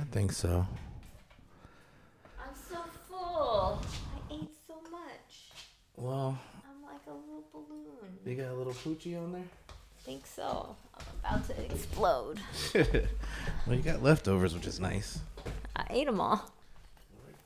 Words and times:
I 0.00 0.04
think 0.04 0.32
so. 0.32 0.66
I'm 2.38 2.54
so 2.54 2.78
full. 3.08 3.82
I 4.14 4.34
ate 4.34 4.48
so 4.66 4.74
much. 4.90 5.50
Well, 5.96 6.38
I'm 6.64 6.82
like 6.82 7.02
a 7.06 7.10
little 7.10 7.44
balloon. 7.52 8.18
you 8.24 8.34
got 8.34 8.50
a 8.52 8.54
little 8.54 8.72
poochie 8.72 9.22
on 9.22 9.32
there. 9.32 9.42
I 9.68 10.02
think 10.02 10.24
so. 10.26 10.74
I'm 10.94 11.04
about 11.36 11.46
to 11.48 11.64
explode. 11.64 12.40
well, 12.74 13.76
you 13.76 13.82
got 13.82 14.02
leftovers, 14.02 14.54
which 14.54 14.66
is 14.66 14.80
nice. 14.80 15.18
I 15.76 15.84
ate 15.90 16.06
them 16.06 16.20
all. 16.20 16.50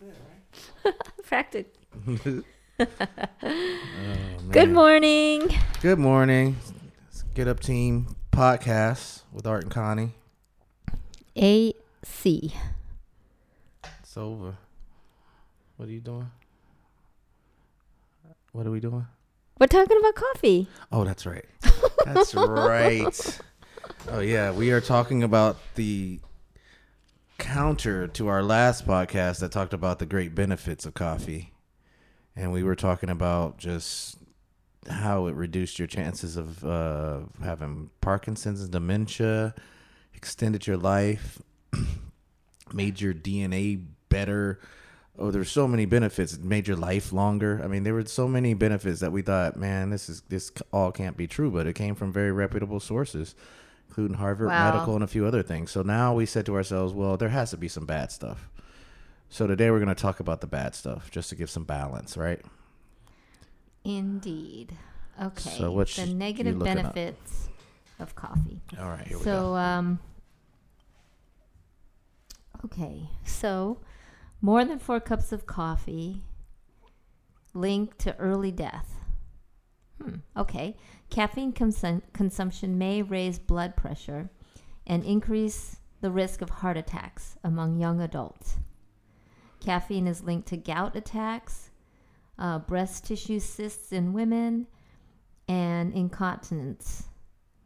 Practic. 1.26 1.74
Oh, 2.80 2.82
Good 4.50 4.70
morning. 4.72 5.48
Good 5.80 6.00
morning. 6.00 6.56
It's 7.08 7.22
Get 7.34 7.46
Up 7.46 7.60
Team 7.60 8.16
podcast 8.32 9.22
with 9.32 9.46
Art 9.46 9.62
and 9.62 9.70
Connie. 9.70 10.10
AC. 12.04 12.52
It's 14.00 14.14
over. 14.18 14.58
What 15.78 15.88
are 15.88 15.92
you 15.92 16.00
doing? 16.00 16.30
What 18.52 18.66
are 18.66 18.70
we 18.70 18.78
doing? 18.78 19.06
We're 19.58 19.68
talking 19.68 19.96
about 19.98 20.14
coffee. 20.14 20.68
Oh, 20.92 21.04
that's 21.04 21.24
right. 21.24 21.46
That's 22.04 22.34
right. 22.34 23.40
Oh 24.10 24.20
yeah, 24.20 24.52
we 24.52 24.70
are 24.70 24.82
talking 24.82 25.22
about 25.22 25.56
the 25.76 26.20
counter 27.38 28.06
to 28.08 28.28
our 28.28 28.42
last 28.42 28.86
podcast 28.86 29.40
that 29.40 29.50
talked 29.50 29.72
about 29.72 29.98
the 29.98 30.06
great 30.06 30.34
benefits 30.34 30.84
of 30.84 30.92
coffee. 30.92 31.54
And 32.36 32.52
we 32.52 32.62
were 32.62 32.76
talking 32.76 33.08
about 33.08 33.56
just 33.56 34.18
how 34.90 35.26
it 35.26 35.34
reduced 35.34 35.78
your 35.78 35.88
chances 35.88 36.36
of 36.36 36.62
uh, 36.66 37.20
having 37.42 37.88
Parkinson's 38.02 38.60
and 38.60 38.70
dementia, 38.70 39.54
extended 40.12 40.66
your 40.66 40.76
life, 40.76 41.40
made 42.74 43.00
your 43.00 43.14
DNA 43.14 43.84
better. 44.08 44.60
Oh, 45.18 45.30
there's 45.30 45.50
so 45.50 45.68
many 45.68 45.86
benefits. 45.86 46.32
It 46.32 46.42
made 46.42 46.66
your 46.66 46.76
life 46.76 47.12
longer. 47.12 47.60
I 47.62 47.68
mean, 47.68 47.84
there 47.84 47.94
were 47.94 48.04
so 48.06 48.26
many 48.26 48.52
benefits 48.54 49.00
that 49.00 49.12
we 49.12 49.22
thought, 49.22 49.56
man, 49.56 49.90
this 49.90 50.08
is 50.08 50.22
this 50.28 50.50
all 50.72 50.90
can't 50.90 51.16
be 51.16 51.26
true, 51.26 51.50
but 51.50 51.66
it 51.66 51.74
came 51.74 51.94
from 51.94 52.12
very 52.12 52.32
reputable 52.32 52.80
sources, 52.80 53.34
including 53.88 54.16
Harvard 54.16 54.48
Wow. 54.48 54.72
Medical 54.72 54.94
and 54.94 55.04
a 55.04 55.08
few 55.08 55.24
other 55.24 55.42
things. 55.42 55.70
So 55.70 55.82
now 55.82 56.14
we 56.14 56.26
said 56.26 56.46
to 56.46 56.56
ourselves, 56.56 56.92
well, 56.92 57.16
there 57.16 57.28
has 57.28 57.50
to 57.50 57.56
be 57.56 57.68
some 57.68 57.86
bad 57.86 58.10
stuff. 58.10 58.48
So 59.28 59.46
today 59.46 59.70
we're 59.70 59.78
going 59.80 59.88
to 59.88 60.00
talk 60.00 60.20
about 60.20 60.40
the 60.40 60.46
bad 60.46 60.74
stuff 60.74 61.10
just 61.10 61.28
to 61.30 61.36
give 61.36 61.50
some 61.50 61.64
balance, 61.64 62.16
right? 62.16 62.40
Indeed. 63.84 64.76
Okay. 65.22 65.50
So 65.50 65.72
what's 65.72 65.96
the 65.96 66.06
negative 66.06 66.56
looking 66.56 66.78
up? 66.78 66.94
benefits 66.94 67.48
of 67.98 68.14
coffee. 68.14 68.60
All 68.80 68.88
right, 68.88 69.06
here 69.06 69.18
we 69.18 69.24
go. 69.24 69.30
So, 69.30 69.54
um, 69.56 69.98
okay. 72.64 73.08
So, 73.24 73.80
more 74.40 74.64
than 74.64 74.78
four 74.78 75.00
cups 75.00 75.32
of 75.32 75.46
coffee 75.46 76.22
linked 77.54 77.98
to 78.00 78.16
early 78.18 78.50
death. 78.50 78.94
Hmm. 80.02 80.16
Okay. 80.36 80.76
Caffeine 81.10 81.52
consum- 81.52 82.02
consumption 82.12 82.76
may 82.76 83.02
raise 83.02 83.38
blood 83.38 83.76
pressure 83.76 84.30
and 84.86 85.04
increase 85.04 85.76
the 86.00 86.10
risk 86.10 86.42
of 86.42 86.50
heart 86.50 86.76
attacks 86.76 87.36
among 87.42 87.78
young 87.78 88.00
adults. 88.00 88.56
Caffeine 89.60 90.06
is 90.06 90.22
linked 90.22 90.48
to 90.48 90.56
gout 90.56 90.94
attacks, 90.94 91.70
uh, 92.38 92.58
breast 92.58 93.06
tissue 93.06 93.40
cysts 93.40 93.92
in 93.92 94.12
women, 94.12 94.66
and 95.48 95.94
incontinence, 95.94 97.04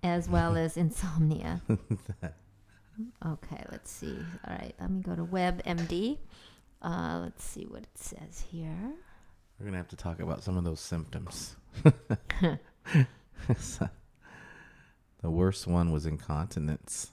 as 0.02 0.28
well 0.28 0.56
as 0.64 0.76
insomnia. 0.76 1.62
Okay, 3.24 3.64
let's 3.70 3.90
see. 3.90 4.16
All 4.46 4.54
right, 4.54 4.74
let 4.80 4.90
me 4.90 5.00
go 5.00 5.14
to 5.14 5.24
WebMD. 5.24 6.18
Uh, 6.82 7.20
let's 7.22 7.44
see 7.44 7.64
what 7.64 7.82
it 7.82 7.96
says 7.96 8.44
here. 8.50 8.92
We're 9.58 9.64
going 9.64 9.72
to 9.72 9.78
have 9.78 9.88
to 9.88 9.96
talk 9.96 10.20
about 10.20 10.44
some 10.44 10.56
of 10.56 10.64
those 10.64 10.80
symptoms. 10.80 11.56
The 15.20 15.30
worst 15.30 15.66
one 15.66 15.90
was 15.90 16.06
incontinence. 16.06 17.10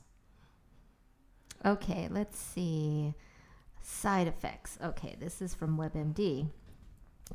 Okay, 1.66 2.08
let's 2.12 2.38
see. 2.38 3.16
Side 3.82 4.28
effects. 4.28 4.78
Okay, 4.84 5.16
this 5.20 5.42
is 5.42 5.56
from 5.56 5.78
WebMD. 5.78 6.50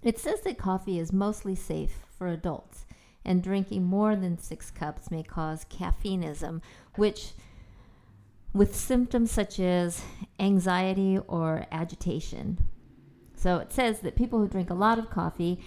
It 0.03 0.19
says 0.19 0.43
that 0.43 0.59
coffee 0.59 1.01
is 1.01 1.13
mostly 1.13 1.57
safe 1.57 2.05
for 2.17 2.29
adults, 2.29 2.87
and 3.25 3.43
drinking 3.43 3.85
more 3.85 4.15
than 4.15 4.39
six 4.39 4.71
cups 4.71 5.11
may 5.11 5.25
cause 5.25 5.67
caffeineism, 5.69 6.63
which, 6.95 7.33
with 8.53 8.75
symptoms 8.75 9.31
such 9.31 9.61
as 9.61 10.03
anxiety 10.39 11.19
or 11.29 11.67
agitation. 11.71 12.59
So 13.35 13.57
it 13.57 13.73
says 13.73 14.01
that 14.01 14.17
people 14.17 14.39
who 14.39 14.49
drink 14.49 14.71
a 14.71 14.75
lot 14.75 14.99
of 14.99 15.11
coffee 15.11 15.61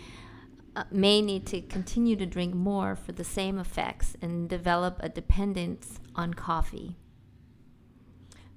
uh, 0.75 0.83
may 0.91 1.21
need 1.21 1.45
to 1.47 1.61
continue 1.61 2.15
to 2.15 2.25
drink 2.25 2.53
more 2.53 2.95
for 2.95 3.11
the 3.11 3.23
same 3.23 3.57
effects 3.57 4.15
and 4.21 4.49
develop 4.49 4.97
a 4.99 5.09
dependence 5.09 5.99
on 6.15 6.33
coffee 6.33 6.95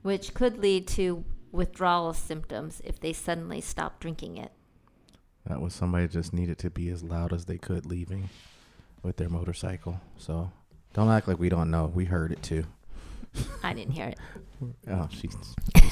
which 0.06 0.34
could 0.34 0.56
lead 0.58 0.86
to 0.86 1.24
withdrawal 1.50 2.14
symptoms 2.14 2.80
if 2.84 3.00
they 3.00 3.12
suddenly 3.12 3.60
stop 3.60 3.98
drinking 3.98 4.36
it. 4.36 4.52
That 5.46 5.60
was 5.60 5.74
somebody 5.74 6.06
just 6.06 6.32
needed 6.32 6.58
to 6.58 6.70
be 6.70 6.90
as 6.90 7.02
loud 7.02 7.32
as 7.32 7.46
they 7.46 7.58
could 7.58 7.84
leaving 7.86 8.30
with 9.02 9.16
their 9.16 9.28
motorcycle. 9.28 10.00
So 10.16 10.52
don't 10.94 11.10
act 11.10 11.26
like 11.26 11.40
we 11.40 11.48
don't 11.48 11.72
know. 11.72 11.90
We 11.92 12.04
heard 12.04 12.30
it 12.30 12.40
too. 12.40 12.66
I 13.62 13.72
didn't 13.74 13.92
hear 13.92 14.06
it. 14.08 14.18
Oh, 14.88 15.06
she's 15.10 15.36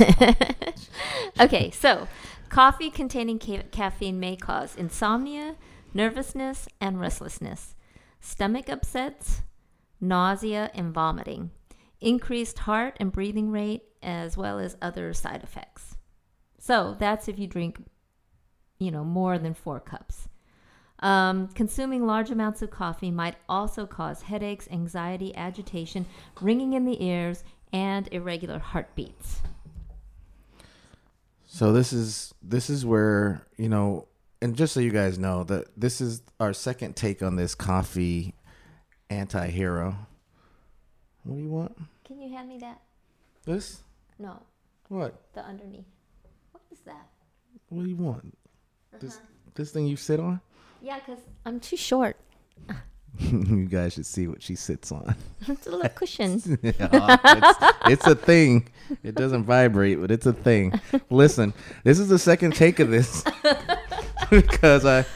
Okay, 1.41 1.71
so 1.71 2.09
coffee 2.49 2.88
containing 2.88 3.38
ca- 3.38 3.65
caffeine 3.71 4.19
may 4.19 4.37
cause 4.37 4.75
insomnia, 4.75 5.56
nervousness, 5.93 6.66
and 6.81 6.99
restlessness, 6.99 7.75
stomach 8.21 8.71
upsets, 8.71 9.43
nausea, 10.00 10.71
and 10.75 10.94
vomiting, 10.94 11.50
increased 12.00 12.60
heart 12.60 12.97
and 12.99 13.12
breathing 13.12 13.50
rate, 13.50 13.82
as 14.03 14.34
well 14.37 14.59
as 14.59 14.76
other 14.81 15.12
side 15.12 15.43
effects. 15.43 15.97
So 16.59 16.97
that's 16.99 17.28
if 17.28 17.38
you 17.38 17.47
drink, 17.47 17.78
you 18.78 18.91
know, 18.91 19.05
more 19.05 19.38
than 19.38 19.53
four 19.53 19.78
cups. 19.78 20.28
Um, 21.05 21.49
consuming 21.49 22.07
large 22.07 22.31
amounts 22.31 22.63
of 22.63 22.71
coffee 22.71 23.11
might 23.11 23.37
also 23.47 23.85
cause 23.87 24.23
headaches, 24.23 24.67
anxiety, 24.71 25.37
agitation, 25.37 26.07
ringing 26.41 26.73
in 26.73 26.87
the 26.87 27.05
ears, 27.05 27.45
and 27.75 28.09
irregular 28.11 28.59
heartbeats. 28.59 29.43
So 31.47 31.75
this 31.75 31.93
is 31.93 32.33
this 32.43 32.71
is 32.71 32.87
where 32.87 33.47
you 33.59 33.69
know, 33.69 34.09
and 34.41 34.57
just 34.57 34.73
so 34.73 34.81
you 34.81 34.91
guys 34.91 35.19
know 35.19 35.45
that 35.45 35.67
this 35.77 36.01
is 36.01 36.23
our 36.41 36.55
second 36.55 36.97
take 36.97 37.23
on 37.23 37.37
this 37.37 37.55
coffee 37.55 38.35
anti-hero. 39.11 39.95
What 41.25 41.37
do 41.37 41.43
you 41.43 41.51
want? 41.51 41.77
Can 42.07 42.19
you 42.19 42.35
hand 42.35 42.49
me 42.49 42.57
that? 42.59 42.81
This? 43.45 43.83
No, 44.19 44.41
What? 44.89 45.21
the 45.35 45.45
underneath. 45.45 45.85
What 46.53 46.63
is 46.73 46.79
that? 46.87 47.09
What 47.69 47.83
do 47.83 47.91
you 47.91 47.97
want? 47.97 48.39
This 49.01 49.21
this 49.55 49.71
thing 49.71 49.87
you 49.87 49.97
sit 49.97 50.19
on? 50.19 50.41
Yeah, 50.84 50.99
because 50.99 51.22
I'm 51.47 51.61
too 51.61 51.78
short. 51.78 52.19
you 53.19 53.65
guys 53.65 53.95
should 53.95 54.05
see 54.05 54.27
what 54.28 54.43
she 54.43 54.55
sits 54.55 54.93
on. 54.93 55.17
It's 55.49 55.67
a 55.67 55.71
little 55.71 55.89
cushion. 55.89 56.59
Yeah, 56.62 57.19
it's, 57.25 57.77
it's 57.87 58.06
a 58.06 58.15
thing. 58.15 58.69
It 59.03 59.15
doesn't 59.15 59.44
vibrate, 59.44 59.99
but 59.99 60.11
it's 60.11 60.27
a 60.27 60.34
thing. 60.34 60.78
Listen, 61.09 61.55
this 61.84 61.99
is 61.99 62.09
the 62.09 62.19
second 62.19 62.55
take 62.55 62.81
of 62.81 62.91
this 62.91 63.25
because 64.28 64.84
I 64.84 65.06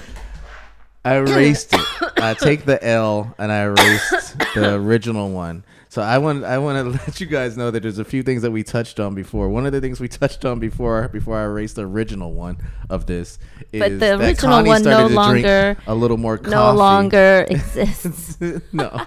I 1.04 1.16
erased 1.16 1.74
it. 1.74 1.86
I 2.16 2.32
take 2.32 2.64
the 2.64 2.82
L 2.82 3.34
and 3.36 3.52
I 3.52 3.64
erased 3.64 4.38
the 4.54 4.74
original 4.74 5.30
one. 5.30 5.64
So 5.90 6.02
I 6.02 6.18
want 6.18 6.44
I 6.44 6.58
want 6.58 6.76
to 6.84 6.90
let 7.06 7.20
you 7.20 7.26
guys 7.26 7.56
know 7.56 7.70
that 7.70 7.82
there's 7.82 7.98
a 7.98 8.04
few 8.04 8.22
things 8.22 8.42
that 8.42 8.50
we 8.50 8.62
touched 8.62 9.00
on 9.00 9.14
before. 9.14 9.48
One 9.48 9.64
of 9.66 9.72
the 9.72 9.80
things 9.80 10.00
we 10.00 10.08
touched 10.08 10.44
on 10.44 10.58
before 10.58 11.08
before 11.08 11.38
I 11.38 11.44
erased 11.44 11.76
the 11.76 11.86
original 11.86 12.32
one 12.34 12.58
of 12.90 13.06
this 13.06 13.38
is 13.72 13.80
But 13.80 13.90
the 13.92 14.16
that 14.18 14.38
Connie 14.38 14.68
one 14.68 14.82
no 14.82 14.90
started 14.90 15.08
to 15.08 15.14
drink 15.14 15.46
longer- 15.46 15.76
a 15.86 15.94
little 15.94 16.16
more 16.18 16.36
coffee. 16.38 16.50
no 16.56 16.72
longer 16.74 17.46
exists. 17.48 18.38
no. 18.72 19.00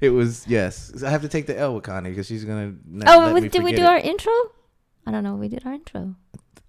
it 0.00 0.10
was 0.10 0.46
yes. 0.46 1.02
I 1.02 1.10
have 1.10 1.22
to 1.22 1.28
take 1.28 1.46
the 1.46 1.58
L 1.58 1.74
with 1.74 1.84
Connie 1.84 2.10
because 2.10 2.26
she's 2.26 2.44
gonna. 2.44 2.74
Not 2.86 3.08
oh, 3.08 3.32
was- 3.34 3.50
did 3.50 3.62
we 3.64 3.72
do 3.72 3.82
it. 3.82 3.86
our 3.86 3.98
intro? 3.98 4.32
I 5.06 5.10
don't 5.10 5.24
know. 5.24 5.34
We 5.34 5.48
did 5.48 5.66
our 5.66 5.72
intro. 5.74 6.14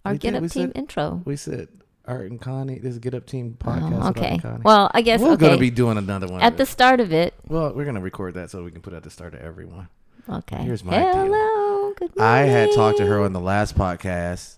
Our 0.05 0.13
We 0.13 0.17
Get 0.17 0.31
did, 0.31 0.43
Up 0.43 0.51
Team 0.51 0.67
said- 0.69 0.77
intro. 0.77 1.21
We 1.25 1.35
said 1.35 1.67
Art 2.05 2.29
and 2.29 2.39
Connie. 2.39 2.79
This 2.79 2.93
is 2.93 2.99
Get 2.99 3.13
Up 3.13 3.25
Team 3.25 3.57
oh, 3.61 3.65
podcast. 3.65 4.03
Oh, 4.03 4.09
okay. 4.09 4.39
Well, 4.63 4.91
I 4.93 5.01
guess 5.01 5.21
we're 5.21 5.31
okay. 5.33 5.47
gonna 5.47 5.57
be 5.57 5.69
doing 5.69 5.97
another 5.97 6.27
one. 6.27 6.41
At 6.41 6.57
the 6.57 6.65
start 6.65 6.99
of 6.99 7.13
it. 7.13 7.33
well, 7.47 7.73
we're 7.73 7.85
gonna 7.85 8.01
record 8.01 8.33
that 8.33 8.51
so 8.51 8.63
we 8.63 8.71
can 8.71 8.81
put 8.81 8.93
it 8.93 8.97
at 8.97 9.03
the 9.03 9.09
start 9.09 9.33
of 9.33 9.41
everyone. 9.41 9.87
Okay. 10.27 10.57
Here's 10.57 10.83
my 10.83 10.97
deal. 10.97 11.13
Hello. 11.13 11.93
Good 11.93 12.15
morning. 12.15 12.33
I 12.33 12.39
had 12.39 12.73
talked 12.73 12.97
to 12.97 13.05
her 13.05 13.21
on 13.21 13.33
the 13.33 13.39
last 13.39 13.77
podcast, 13.77 14.57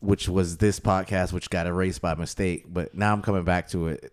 which 0.00 0.28
was 0.28 0.58
this 0.58 0.78
podcast, 0.78 1.32
which 1.32 1.50
got 1.50 1.66
erased 1.66 2.00
by 2.00 2.14
mistake. 2.14 2.66
But 2.68 2.94
now 2.94 3.12
I'm 3.12 3.22
coming 3.22 3.44
back 3.44 3.68
to 3.70 3.88
it. 3.88 4.12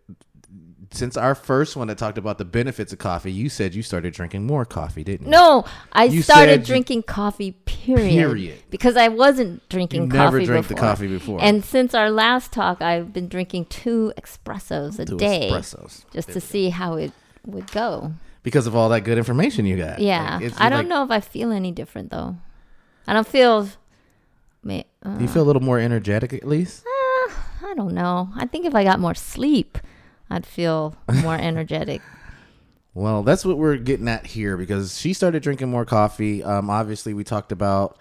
Since 0.92 1.16
our 1.18 1.36
first 1.36 1.76
one 1.76 1.88
that 1.88 1.98
talked 1.98 2.18
about 2.18 2.38
the 2.40 2.46
benefits 2.46 2.92
of 2.92 3.00
coffee, 3.00 3.32
you 3.32 3.48
said 3.50 3.76
you 3.76 3.84
started 3.84 4.14
drinking 4.14 4.46
more 4.46 4.66
coffee, 4.66 5.04
didn't 5.04 5.28
you? 5.28 5.32
No, 5.32 5.66
I 5.94 6.06
You 6.06 6.22
started 6.24 6.64
drinking 6.64 7.04
coffee. 7.04 7.52
Period. 7.66 8.10
Period. 8.12 8.60
Because 8.70 8.98
I 8.98 9.08
wasn't 9.08 9.68
drinking 9.70 10.04
You 10.04 10.10
coffee 10.10 10.18
never 10.38 10.46
drank 10.46 10.68
the 10.68 10.74
before. 10.76 10.88
coffee 10.90 11.08
before. 11.08 11.40
And 11.42 11.64
since 11.64 11.94
our 11.94 12.10
last 12.12 12.52
talk, 12.52 12.82
I've 12.82 13.14
been 13.14 13.28
drinking 13.30 13.66
two 13.66 14.12
espressos 14.22 15.00
a 15.00 15.06
Two 15.06 15.18
day 15.18 15.50
espressos. 15.52 16.04
just 16.12 16.30
to 16.32 16.42
see 16.42 16.70
how 16.70 16.96
it 16.96 17.12
would 17.46 17.72
go. 17.72 18.14
because 18.44 18.68
of 18.68 18.76
all 18.76 18.90
that 18.90 19.02
good 19.02 19.18
information 19.18 19.66
you 19.66 19.78
got. 19.78 20.00
Yeah, 20.00 20.40
Like, 20.42 20.60
I 20.60 20.70
don't 20.70 20.80
like- 20.80 20.88
know 20.88 21.04
if 21.04 21.12
I 21.12 21.20
feel 21.20 21.52
any 21.52 21.72
different 21.72 22.10
though. 22.12 22.36
I 23.08 23.14
don't 23.14 23.28
feel. 23.28 23.70
Uh, 24.68 25.16
Do 25.18 25.22
you 25.24 25.28
feel 25.30 25.44
a 25.44 25.48
little 25.48 25.62
more 25.62 25.80
energetic 25.80 26.34
at 26.34 26.46
least? 26.48 26.84
uh, 26.86 27.32
I 27.66 27.74
don't 27.76 27.94
know. 27.94 28.30
I 28.36 28.46
think 28.46 28.66
if 28.66 28.76
I 28.76 28.84
got 28.84 29.00
more 29.00 29.16
sleep, 29.16 29.78
I'd 30.30 30.46
feel 30.46 30.96
more 31.24 31.36
energetic. 31.40 32.02
Well, 32.94 33.24
that's 33.24 33.46
what 33.46 33.58
we're 33.58 33.78
getting 33.78 34.08
at 34.08 34.26
here 34.26 34.58
because 34.58 34.98
she 34.98 35.14
started 35.14 35.44
drinking 35.44 35.70
more 35.70 35.86
coffee. 35.86 36.44
Um, 36.44 36.70
obviously, 36.70 37.14
we 37.14 37.24
talked 37.24 37.52
about 37.52 37.98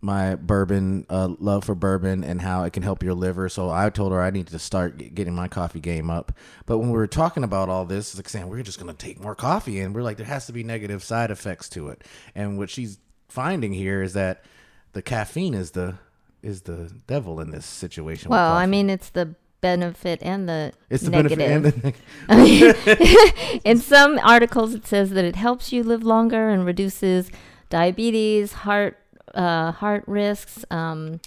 my 0.00 0.34
bourbon 0.34 1.06
uh, 1.08 1.28
love 1.38 1.64
for 1.64 1.76
bourbon 1.76 2.24
and 2.24 2.40
how 2.42 2.64
it 2.64 2.72
can 2.72 2.82
help 2.82 3.04
your 3.04 3.14
liver. 3.14 3.48
So 3.48 3.70
I 3.70 3.88
told 3.88 4.10
her 4.10 4.20
I 4.20 4.30
need 4.30 4.48
to 4.48 4.58
start 4.58 5.14
getting 5.14 5.34
my 5.34 5.46
coffee 5.46 5.78
game 5.78 6.10
up. 6.10 6.32
But 6.66 6.78
when 6.78 6.88
we 6.88 6.96
were 6.96 7.06
talking 7.06 7.44
about 7.44 7.68
all 7.68 7.84
this, 7.84 8.08
it's 8.08 8.16
like 8.16 8.28
saying 8.28 8.48
we're 8.48 8.62
just 8.62 8.80
going 8.80 8.92
to 8.94 8.98
take 9.06 9.20
more 9.20 9.36
coffee, 9.36 9.80
and 9.80 9.94
we're 9.94 10.02
like 10.02 10.16
there 10.16 10.26
has 10.26 10.46
to 10.46 10.52
be 10.52 10.64
negative 10.64 11.04
side 11.04 11.30
effects 11.30 11.68
to 11.70 11.88
it. 11.88 12.02
And 12.34 12.58
what 12.58 12.68
she's 12.68 12.98
finding 13.28 13.72
here 13.72 14.02
is 14.02 14.12
that 14.14 14.44
the 14.92 15.02
caffeine 15.02 15.54
is 15.54 15.70
the 15.70 15.94
is 16.42 16.62
the 16.62 16.90
devil 17.06 17.38
in 17.40 17.52
this 17.52 17.64
situation. 17.64 18.30
Well, 18.30 18.54
I 18.54 18.66
mean, 18.66 18.90
it's 18.90 19.10
the 19.10 19.36
benefit 19.62 20.18
and 20.22 20.46
the 20.46 20.72
it's 20.90 21.04
the 21.04 21.10
negative. 21.10 21.38
benefit 21.38 21.94
and 22.28 22.42
the 22.42 23.60
In 23.64 23.78
some 23.78 24.18
articles, 24.22 24.74
it 24.74 24.86
says 24.86 25.10
that 25.10 25.24
it 25.24 25.36
helps 25.36 25.72
you 25.72 25.82
live 25.82 26.02
longer 26.02 26.50
and 26.50 26.66
reduces 26.66 27.30
diabetes, 27.70 28.52
heart 28.52 28.98
uh, 29.34 29.72
heart 29.72 30.04
risks, 30.06 30.64
um, 30.70 31.20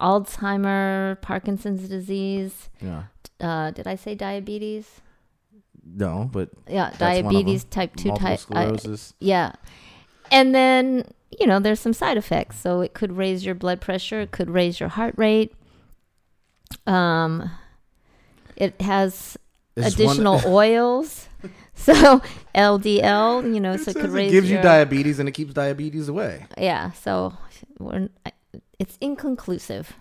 Alzheimer, 0.00 1.20
Parkinson's 1.20 1.88
disease. 1.88 2.68
yeah. 2.80 3.04
Uh, 3.40 3.70
did 3.70 3.86
I 3.86 3.94
say 3.96 4.14
diabetes? 4.14 5.00
No, 5.86 6.28
but 6.32 6.48
Yeah, 6.66 6.90
That's 6.90 7.00
one 7.00 7.26
of 7.26 7.32
diabetes 7.32 7.64
type 7.64 7.94
two 7.94 8.10
type. 8.10 8.22
I- 8.22 8.36
sclerosis. 8.36 9.14
yeah, 9.20 9.52
and 10.32 10.54
then 10.54 11.04
you 11.38 11.46
know 11.46 11.60
there's 11.60 11.78
some 11.80 11.92
side 11.92 12.16
effects. 12.16 12.58
So 12.58 12.80
it 12.80 12.94
could 12.94 13.12
raise 13.16 13.44
your 13.44 13.54
blood 13.54 13.80
pressure. 13.80 14.20
It 14.22 14.30
could 14.30 14.48
raise 14.50 14.80
your 14.80 14.88
heart 14.88 15.14
rate. 15.18 15.54
Um, 16.86 17.50
it 18.56 18.80
has 18.80 19.36
It's 19.76 19.84
one- 19.84 20.06
additional 20.06 20.40
oils. 20.46 21.28
So 21.74 22.22
LDL, 22.54 23.52
you 23.52 23.60
know, 23.60 23.72
It 23.72 23.80
so 23.80 23.90
it 23.90 23.94
could 23.94 24.04
it 24.06 24.10
raise 24.12 24.32
gives 24.32 24.50
you 24.50 24.60
diabetes 24.62 25.18
and 25.18 25.28
it 25.28 25.32
keeps 25.32 25.52
diabetes 25.52 26.08
away. 26.08 26.46
Yeah, 26.56 26.92
so 26.92 27.34
we're, 27.78 28.08
it's 28.78 28.96
inconclusive. 29.00 29.92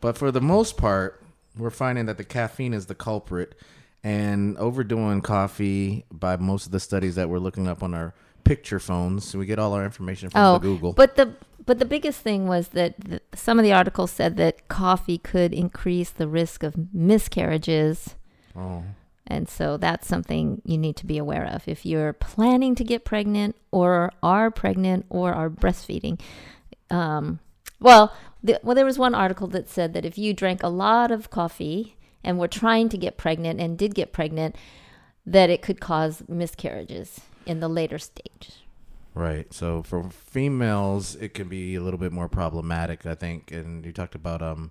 But 0.00 0.16
for 0.16 0.30
the 0.30 0.40
most 0.40 0.76
part, 0.76 1.20
we're 1.56 1.70
finding 1.70 2.06
that 2.06 2.16
the 2.18 2.24
caffeine 2.24 2.72
is 2.72 2.86
the 2.86 2.94
culprit, 2.94 3.56
and 4.04 4.56
overdoing 4.58 5.20
coffee 5.22 6.04
by 6.12 6.36
most 6.36 6.66
of 6.66 6.72
the 6.72 6.78
studies 6.78 7.16
that 7.16 7.28
we're 7.28 7.40
looking 7.40 7.66
up 7.66 7.82
on 7.82 7.94
our 7.94 8.14
picture 8.44 8.78
phones. 8.78 9.24
So 9.24 9.40
we 9.40 9.46
get 9.46 9.58
all 9.58 9.72
our 9.74 9.84
information 9.84 10.30
from 10.30 10.40
Oh, 10.40 10.52
the 10.54 10.60
Google. 10.60 10.92
But 10.92 11.16
the 11.16 11.34
but 11.68 11.78
the 11.78 11.84
biggest 11.84 12.22
thing 12.22 12.48
was 12.48 12.68
that 12.68 12.98
th- 13.04 13.22
some 13.34 13.58
of 13.58 13.62
the 13.62 13.74
articles 13.74 14.10
said 14.10 14.38
that 14.38 14.68
coffee 14.68 15.18
could 15.18 15.52
increase 15.52 16.08
the 16.08 16.26
risk 16.26 16.62
of 16.62 16.94
miscarriages. 16.94 18.14
oh, 18.56 18.84
And 19.26 19.50
so 19.50 19.76
that's 19.76 20.08
something 20.08 20.62
you 20.64 20.78
need 20.78 20.96
to 20.96 21.04
be 21.04 21.18
aware 21.18 21.44
of. 21.44 21.68
If 21.68 21.84
you're 21.84 22.14
planning 22.14 22.74
to 22.74 22.84
get 22.84 23.04
pregnant 23.04 23.54
or 23.70 24.10
are 24.22 24.50
pregnant 24.50 25.04
or 25.10 25.34
are 25.34 25.50
breastfeeding, 25.50 26.18
um, 26.88 27.38
well, 27.80 28.14
the, 28.42 28.58
well, 28.62 28.74
there 28.74 28.86
was 28.86 28.98
one 28.98 29.14
article 29.14 29.46
that 29.48 29.68
said 29.68 29.92
that 29.92 30.06
if 30.06 30.16
you 30.16 30.32
drank 30.32 30.62
a 30.62 30.68
lot 30.68 31.10
of 31.10 31.28
coffee 31.28 31.98
and 32.24 32.38
were 32.38 32.48
trying 32.48 32.88
to 32.88 32.96
get 32.96 33.18
pregnant 33.18 33.60
and 33.60 33.76
did 33.76 33.94
get 33.94 34.14
pregnant, 34.14 34.56
that 35.26 35.50
it 35.50 35.60
could 35.60 35.80
cause 35.82 36.22
miscarriages 36.28 37.20
in 37.44 37.60
the 37.60 37.68
later 37.68 37.98
stage. 37.98 38.64
Right. 39.18 39.52
So 39.52 39.82
for 39.82 40.08
females, 40.10 41.14
it 41.16 41.34
can 41.34 41.48
be 41.48 41.74
a 41.74 41.80
little 41.80 41.98
bit 41.98 42.12
more 42.12 42.28
problematic, 42.28 43.06
I 43.06 43.14
think. 43.14 43.50
And 43.52 43.84
you 43.84 43.92
talked 43.92 44.14
about 44.14 44.42
um 44.42 44.70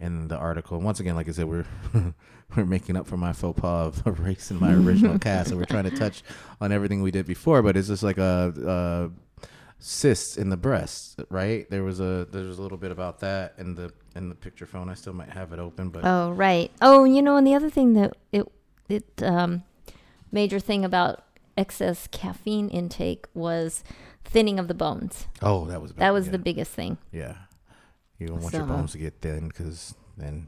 in 0.00 0.28
the 0.28 0.36
article. 0.36 0.76
And 0.76 0.84
once 0.84 1.00
again, 1.00 1.14
like 1.14 1.28
I 1.28 1.32
said, 1.32 1.46
we're 1.46 1.66
we're 2.56 2.64
making 2.64 2.96
up 2.96 3.06
for 3.06 3.16
my 3.16 3.32
faux 3.32 3.58
pas 3.60 4.00
of 4.00 4.06
erasing 4.06 4.58
my 4.58 4.74
original 4.74 5.18
cast, 5.28 5.50
and 5.50 5.58
we're 5.58 5.66
trying 5.66 5.84
to 5.84 5.90
touch 5.90 6.22
on 6.60 6.72
everything 6.72 7.02
we 7.02 7.10
did 7.10 7.26
before. 7.26 7.62
But 7.62 7.76
it's 7.76 7.88
just 7.88 8.02
like 8.02 8.18
a, 8.18 8.52
a 8.66 9.50
cysts 9.78 10.36
in 10.36 10.48
the 10.50 10.56
breast, 10.56 11.20
right? 11.30 11.68
There 11.70 11.84
was 11.84 12.00
a 12.00 12.26
there 12.30 12.44
was 12.44 12.58
a 12.58 12.62
little 12.62 12.78
bit 12.78 12.90
about 12.90 13.20
that 13.20 13.54
in 13.58 13.74
the 13.74 13.92
in 14.14 14.28
the 14.28 14.34
picture 14.34 14.66
phone. 14.66 14.88
I 14.88 14.94
still 14.94 15.12
might 15.12 15.30
have 15.30 15.52
it 15.52 15.58
open, 15.58 15.90
but 15.90 16.04
Oh, 16.04 16.32
right. 16.32 16.70
Oh, 16.80 17.04
you 17.04 17.22
know, 17.22 17.36
and 17.36 17.46
the 17.46 17.54
other 17.54 17.70
thing 17.70 17.94
that 17.94 18.16
it 18.32 18.50
it 18.88 19.22
um, 19.22 19.62
major 20.32 20.58
thing 20.58 20.84
about 20.84 21.23
excess 21.56 22.08
caffeine 22.10 22.68
intake 22.68 23.26
was 23.34 23.84
thinning 24.24 24.58
of 24.58 24.68
the 24.68 24.74
bones. 24.74 25.26
oh, 25.42 25.66
that 25.66 25.80
was 25.82 25.92
bad, 25.92 26.00
That 26.06 26.12
was 26.12 26.26
yeah. 26.26 26.32
the 26.32 26.38
biggest 26.38 26.72
thing. 26.72 26.98
yeah. 27.12 27.34
You 28.18 28.28
don't 28.28 28.40
want 28.40 28.54
your 28.54 28.64
bones 28.64 28.92
to 28.92 28.98
get 28.98 29.14
thin 29.20 29.48
because 29.48 29.94
then 30.16 30.46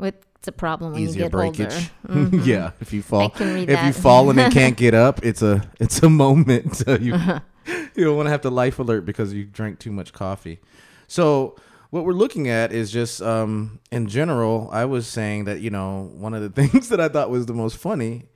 It's 0.00 0.48
a 0.48 0.52
problem 0.52 0.92
when 0.92 1.02
easier 1.02 1.24
you 1.24 1.24
get 1.24 1.32
breakage. 1.32 1.90
older. 2.08 2.30
Mhm. 2.30 2.46
yeah, 2.46 2.70
if 2.80 2.92
you 2.92 3.02
fall, 3.02 3.22
I 3.22 3.28
can 3.28 3.54
read 3.54 3.68
if 3.68 3.76
that. 3.76 3.86
you 3.86 3.92
fall 3.92 4.30
and 4.30 4.52
can't 4.52 4.76
get 4.76 4.94
up, 4.94 5.24
it's 5.24 5.42
a 5.42 5.68
it's 5.78 6.02
a 6.02 6.08
moment. 6.10 6.76
So 6.86 6.96
you 6.96 7.14
you 7.94 8.04
don't 8.04 8.16
want 8.16 8.26
to 8.26 8.30
have 8.30 8.42
to 8.42 8.50
life 8.50 8.78
alert 8.78 9.04
because 9.04 9.32
you 9.34 9.44
drank 9.44 9.78
too 9.78 9.92
much 9.92 10.12
coffee. 10.12 10.60
So 11.08 11.56
what 11.90 12.04
we're 12.04 12.12
looking 12.12 12.48
at 12.48 12.72
is 12.72 12.90
just 12.90 13.20
um, 13.22 13.78
in 13.92 14.06
general. 14.08 14.68
I 14.72 14.84
was 14.86 15.06
saying 15.06 15.44
that 15.44 15.60
you 15.60 15.70
know 15.70 16.10
one 16.14 16.32
of 16.34 16.42
the 16.42 16.50
things 16.68 16.88
that 16.88 17.00
I 17.00 17.08
thought 17.08 17.28
was 17.30 17.46
the 17.46 17.54
most 17.54 17.76
funny 17.76 18.26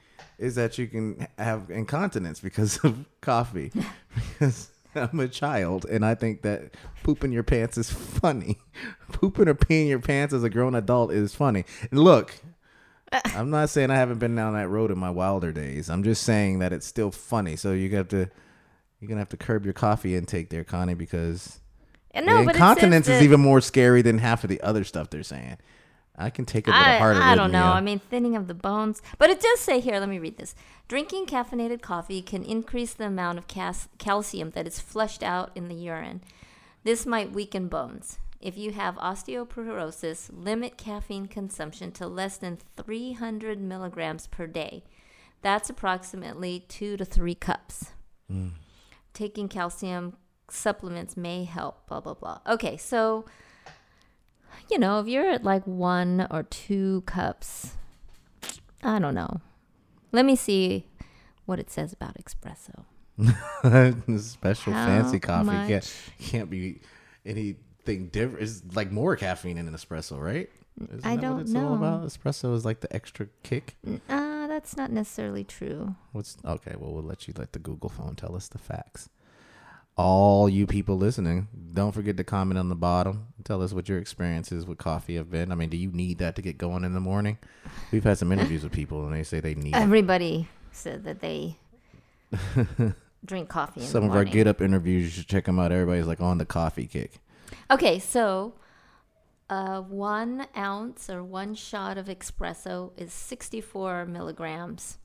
is 0.41 0.55
that 0.55 0.79
you 0.79 0.89
can 0.89 1.29
have 1.39 1.71
incontinence 1.71 2.41
because 2.41 2.79
of 2.79 3.05
coffee. 3.21 3.71
because 4.33 4.71
I'm 4.95 5.21
a 5.21 5.29
child 5.29 5.85
and 5.85 6.05
I 6.05 6.15
think 6.15 6.43
that 6.43 6.75
pooping 7.05 7.31
your 7.31 7.43
pants 7.43 7.79
is 7.79 7.91
funny. 7.91 8.59
Pooping 9.13 9.49
or 9.49 9.55
peeing 9.55 9.89
your 9.89 9.99
pants 9.99 10.33
as 10.33 10.43
a 10.43 10.51
grown 10.51 10.75
adult 10.75 11.13
is 11.13 11.35
funny. 11.35 11.65
And 11.91 12.01
look, 12.01 12.35
I'm 13.13 13.51
not 13.51 13.71
saying 13.71 13.91
I 13.91 13.97
haven't 13.97 14.19
been 14.19 14.35
down 14.35 14.55
that 14.55 14.69
road 14.69 14.91
in 14.91 14.99
my 14.99 15.11
wilder 15.11 15.53
days. 15.53 15.91
I'm 15.91 16.03
just 16.03 16.23
saying 16.23 16.61
that 16.61 16.73
it's 16.73 16.87
still 16.87 17.11
funny. 17.11 17.57
So 17.57 17.73
you 17.73 17.91
have 17.97 18.09
to 18.09 18.31
you're 18.99 19.09
gonna 19.09 19.21
have 19.21 19.29
to 19.31 19.37
curb 19.37 19.65
your 19.65 19.75
coffee 19.75 20.17
intake 20.17 20.51
there, 20.51 20.65
Connie, 20.65 20.95
because 20.95 21.61
no, 22.15 22.45
the 22.45 22.51
incontinence 22.51 23.09
is 23.09 23.23
even 23.23 23.41
more 23.41 23.61
scary 23.61 24.03
than 24.03 24.19
half 24.19 24.45
of 24.45 24.51
the 24.51 24.61
other 24.61 24.85
stuff 24.85 25.11
they're 25.11 25.23
saying. 25.23 25.59
I 26.21 26.31
can 26.31 26.45
take 26.45 26.69
a 26.69 26.71
bit 26.71 26.77
I, 26.77 26.99
harder. 26.99 27.21
I 27.21 27.35
don't 27.35 27.51
know. 27.51 27.65
I 27.65 27.81
mean, 27.81 27.99
thinning 27.99 28.37
of 28.37 28.47
the 28.47 28.55
bones. 28.55 29.01
But 29.19 29.31
it 29.31 29.41
does 29.41 29.61
say 29.61 29.81
here, 29.81 29.99
let 29.99 30.09
me 30.09 30.19
read 30.19 30.37
this. 30.37 30.55
Drinking 30.87 31.27
caffeinated 31.27 31.81
coffee 31.81 32.21
can 32.21 32.43
increase 32.45 32.93
the 32.93 33.07
amount 33.07 33.39
of 33.39 33.49
cas- 33.49 33.89
calcium 33.99 34.51
that 34.51 34.67
is 34.67 34.81
flushed 34.81 35.23
out 35.23 35.51
in 35.55 35.69
the 35.69 35.75
urine. 35.75 36.21
This 36.85 37.07
might 37.07 37.33
weaken 37.33 37.69
bones. 37.69 38.19
If 38.41 38.57
you 38.57 38.73
have 38.73 38.97
osteoporosis, 38.97 40.31
limit 40.33 40.77
caffeine 40.79 41.27
consumption 41.27 41.93
to 41.93 42.07
less 42.07 42.37
than 42.37 42.59
300 42.77 43.61
milligrams 43.61 44.27
per 44.27 44.47
day. 44.47 44.85
That's 45.43 45.71
approximately 45.71 46.65
two 46.69 46.97
to 46.97 47.05
three 47.05 47.35
cups. 47.35 47.93
Mm. 48.31 48.53
Taking 49.13 49.49
calcium 49.49 50.17
supplements 50.49 51.17
may 51.17 51.45
help, 51.45 51.87
blah, 51.87 52.01
blah, 52.01 52.15
blah. 52.15 52.41
Okay, 52.47 52.77
so 52.77 53.25
you 54.71 54.79
know, 54.79 55.01
if 55.01 55.07
you're 55.07 55.29
at 55.31 55.45
like 55.45 55.67
one 55.67 56.27
or 56.31 56.43
two 56.45 57.03
cups, 57.07 57.75
I 58.83 58.99
don't 58.99 59.15
know. 59.15 59.41
Let 60.13 60.25
me 60.25 60.37
see 60.37 60.87
what 61.47 61.59
it 61.59 61.71
says 61.71 61.93
about 61.93 62.17
espresso. 62.17 62.85
special 64.21 64.73
How 64.73 64.87
fancy 64.87 65.21
coffee 65.21 65.47
much? 65.47 65.69
can't 65.69 65.95
can't 66.21 66.51
be 66.51 66.81
anything 67.27 68.09
different. 68.09 68.43
It's 68.43 68.63
like 68.75 68.91
more 68.91 69.17
caffeine 69.17 69.59
in 69.59 69.69
an 69.69 69.75
espresso, 69.75 70.21
right? 70.21 70.49
Isn't 70.81 71.05
I 71.05 71.17
that 71.17 71.23
don't 71.23 71.33
what 71.35 71.43
it's 71.43 71.55
all 71.55 71.63
know. 71.63 71.75
about? 71.75 72.05
Espresso 72.05 72.55
is 72.55 72.65
like 72.65 72.81
the 72.81 72.95
extra 72.95 73.27
kick. 73.43 73.77
Uh, 74.09 74.47
that's 74.47 74.77
not 74.77 74.91
necessarily 74.91 75.45
true. 75.45 75.95
What's 76.13 76.37
okay? 76.45 76.75
Well, 76.79 76.93
we'll 76.93 77.03
let 77.03 77.29
you 77.29 77.35
let 77.37 77.53
the 77.53 77.59
Google 77.59 77.91
phone 77.91 78.15
tell 78.17 78.35
us 78.35 78.49
the 78.49 78.59
facts. 78.59 79.11
All 79.97 80.49
you 80.49 80.67
people 80.67 80.97
listening, 80.97 81.49
don't 81.73 81.93
forget 81.93 82.17
to 82.17 82.25
comment 82.25 82.59
on 82.59 82.69
the 82.69 82.75
bottom. 82.75 83.27
Tell 83.45 83.63
us 83.63 83.73
what 83.73 83.89
your 83.89 83.99
experiences 83.99 84.65
with 84.65 84.79
coffee 84.79 85.17
have 85.17 85.31
been. 85.31 85.53
I 85.53 85.55
mean, 85.55 85.69
do 85.69 85.77
you 85.77 85.91
need 85.91 86.19
that 86.19 86.37
to 86.37 86.43
get 86.43 86.57
going 86.57 86.85
in 86.85 86.95
the 86.95 87.01
morning? 87.01 87.39
We've 87.93 88.05
had 88.05 88.17
some 88.17 88.33
interviews 88.33 88.63
with 88.63 88.73
people, 88.73 89.05
and 89.05 89.15
they 89.15 89.23
say 89.23 89.41
they 89.41 89.55
need 89.55 89.75
it. 89.75 89.79
Everybody 89.79 90.49
said 90.73 91.05
that 91.05 91.21
they 91.21 91.57
drink 93.25 93.49
coffee 93.49 93.83
in 93.83 93.87
some 93.87 94.05
of 94.05 94.13
our 94.13 94.25
get 94.25 94.47
up 94.47 94.63
interviews. 94.63 95.05
You 95.05 95.11
should 95.11 95.29
check 95.29 95.45
them 95.45 95.59
out. 95.59 95.73
Everybody's 95.73 96.07
like 96.07 96.21
on 96.21 96.39
the 96.39 96.47
coffee 96.47 96.87
kick. 96.87 97.19
Okay, 97.71 97.99
so 97.99 98.55
uh, 99.51 99.81
one 99.81 100.47
ounce 100.57 101.11
or 101.11 101.23
one 101.23 101.55
shot 101.55 101.99
of 101.99 102.07
espresso 102.07 102.93
is 102.97 103.13
64 103.13 104.07
milligrams 104.07 104.99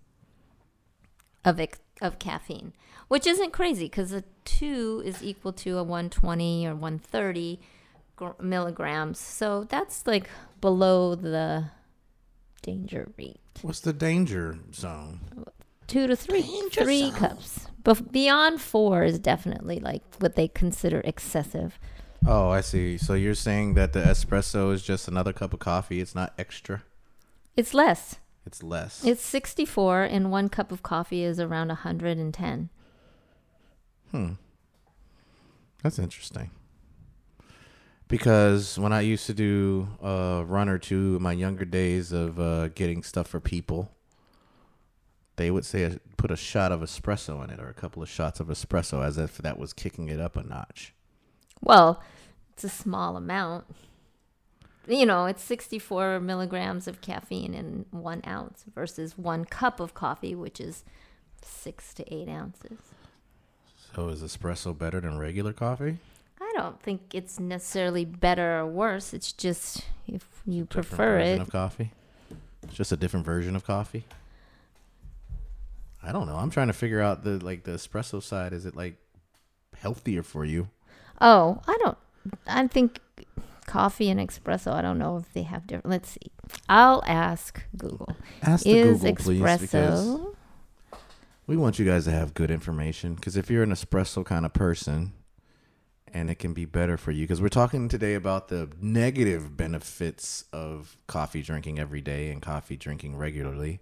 of 1.43 1.59
ex- 1.59 1.79
of 2.01 2.19
caffeine, 2.19 2.73
which 3.07 3.25
isn't 3.27 3.51
crazy 3.53 3.85
because 3.85 4.11
a 4.11 4.23
two 4.43 5.01
is 5.05 5.23
equal 5.23 5.53
to 5.53 5.77
a 5.77 5.83
120 5.83 6.67
or 6.67 6.71
130 6.75 7.59
gr- 8.15 8.29
milligrams. 8.41 9.19
So 9.19 9.63
that's 9.63 10.05
like 10.05 10.29
below 10.61 11.15
the 11.15 11.65
danger 12.61 13.09
rate. 13.17 13.39
What's 13.61 13.79
the 13.79 13.93
danger 13.93 14.57
zone? 14.73 15.19
Two 15.87 16.07
to 16.07 16.15
three, 16.15 16.41
Danger 16.41 16.83
three 16.83 17.09
zone. 17.11 17.13
cups. 17.13 17.67
But 17.83 18.11
beyond 18.11 18.59
four 18.59 19.03
is 19.03 19.19
definitely 19.19 19.79
like 19.79 20.01
what 20.19 20.35
they 20.35 20.47
consider 20.47 21.01
excessive. 21.01 21.77
Oh, 22.27 22.49
I 22.49 22.61
see. 22.61 22.97
So 22.97 23.13
you're 23.13 23.35
saying 23.35 23.75
that 23.75 23.93
the 23.93 23.99
espresso 24.01 24.73
is 24.73 24.81
just 24.81 25.07
another 25.07 25.31
cup 25.31 25.53
of 25.53 25.59
coffee. 25.59 26.01
It's 26.01 26.15
not 26.15 26.33
extra. 26.39 26.83
It's 27.55 27.73
less. 27.75 28.15
It's 28.45 28.61
less. 28.61 29.03
It's 29.03 29.23
64, 29.23 30.03
and 30.03 30.31
one 30.31 30.49
cup 30.49 30.71
of 30.71 30.83
coffee 30.83 31.23
is 31.23 31.39
around 31.39 31.69
110. 31.69 32.69
Hmm. 34.11 34.33
That's 35.81 35.99
interesting. 35.99 36.51
Because 38.07 38.77
when 38.77 38.93
I 38.93 39.01
used 39.01 39.25
to 39.25 39.33
do 39.33 39.87
a 40.01 40.43
run 40.45 40.69
or 40.69 40.77
two 40.77 41.15
in 41.15 41.23
my 41.23 41.31
younger 41.31 41.65
days 41.65 42.11
of 42.11 42.39
uh, 42.39 42.67
getting 42.69 43.01
stuff 43.01 43.27
for 43.27 43.39
people, 43.39 43.91
they 45.37 45.49
would 45.49 45.65
say 45.65 45.97
put 46.17 46.31
a 46.31 46.35
shot 46.35 46.71
of 46.71 46.81
espresso 46.81 47.43
in 47.43 47.49
it 47.49 47.59
or 47.59 47.67
a 47.67 47.73
couple 47.73 48.01
of 48.03 48.09
shots 48.09 48.39
of 48.39 48.47
espresso 48.47 49.03
as 49.03 49.17
if 49.17 49.37
that 49.39 49.57
was 49.57 49.73
kicking 49.73 50.07
it 50.07 50.19
up 50.19 50.35
a 50.35 50.43
notch. 50.43 50.93
Well, 51.61 52.01
it's 52.53 52.63
a 52.63 52.69
small 52.69 53.17
amount. 53.17 53.65
You 54.87 55.05
know, 55.05 55.25
it's 55.25 55.43
64 55.43 56.19
milligrams 56.19 56.87
of 56.87 57.01
caffeine 57.01 57.53
in 57.53 57.85
one 57.91 58.21
ounce 58.27 58.65
versus 58.73 59.17
one 59.17 59.45
cup 59.45 59.79
of 59.79 59.93
coffee, 59.93 60.35
which 60.35 60.59
is 60.59 60.83
six 61.41 61.93
to 61.95 62.13
eight 62.13 62.29
ounces. 62.29 62.79
So 63.95 64.09
is 64.09 64.21
espresso 64.21 64.77
better 64.77 64.99
than 64.99 65.17
regular 65.17 65.53
coffee? 65.53 65.97
I 66.41 66.51
don't 66.55 66.79
think 66.81 67.15
it's 67.15 67.39
necessarily 67.39 68.05
better 68.05 68.59
or 68.59 68.67
worse. 68.67 69.13
It's 69.13 69.31
just 69.31 69.81
if 70.07 70.25
you 70.45 70.65
Different 70.65 70.87
prefer 70.89 71.17
version 71.19 71.39
it. 71.39 71.41
of 71.41 71.49
coffee. 71.49 71.91
It's 72.63 72.73
just 72.75 72.91
a 72.91 72.97
different 72.97 73.25
version 73.25 73.55
of 73.55 73.65
coffee. 73.65 74.05
I 76.03 76.11
don't 76.11 76.27
know. 76.27 76.35
I'm 76.35 76.51
trying 76.51 76.67
to 76.67 76.73
figure 76.73 77.01
out 77.01 77.23
the 77.23 77.43
like 77.43 77.63
the 77.63 77.71
espresso 77.71 78.21
side. 78.21 78.53
Is 78.53 78.65
it 78.65 78.75
like 78.75 78.95
healthier 79.77 80.21
for 80.23 80.45
you? 80.45 80.69
Oh, 81.21 81.61
I 81.67 81.77
don't. 81.83 81.97
I 82.47 82.67
think 82.67 82.99
coffee 83.65 84.09
and 84.09 84.19
espresso. 84.19 84.73
I 84.73 84.81
don't 84.81 84.97
know 84.97 85.17
if 85.17 85.31
they 85.33 85.43
have 85.43 85.67
different. 85.67 85.89
Let's 85.89 86.09
see. 86.09 86.31
I'll 86.69 87.03
ask 87.05 87.63
Google. 87.77 88.15
Ask 88.43 88.63
the 88.63 88.71
Is 88.71 89.01
Google, 89.01 89.15
please, 89.15 89.61
because 89.61 90.19
we 91.47 91.57
want 91.57 91.79
you 91.79 91.85
guys 91.85 92.05
to 92.05 92.11
have 92.11 92.33
good 92.33 92.51
information. 92.51 93.15
Because 93.15 93.37
if 93.37 93.49
you're 93.49 93.63
an 93.63 93.71
espresso 93.71 94.25
kind 94.25 94.45
of 94.45 94.53
person, 94.53 95.13
and 96.13 96.29
it 96.29 96.35
can 96.35 96.53
be 96.53 96.65
better 96.65 96.97
for 96.97 97.11
you, 97.11 97.23
because 97.23 97.41
we're 97.41 97.49
talking 97.49 97.89
today 97.89 98.13
about 98.13 98.47
the 98.47 98.69
negative 98.81 99.57
benefits 99.57 100.45
of 100.53 100.97
coffee 101.07 101.41
drinking 101.41 101.77
every 101.77 102.01
day 102.01 102.31
and 102.31 102.41
coffee 102.41 102.77
drinking 102.77 103.17
regularly. 103.17 103.81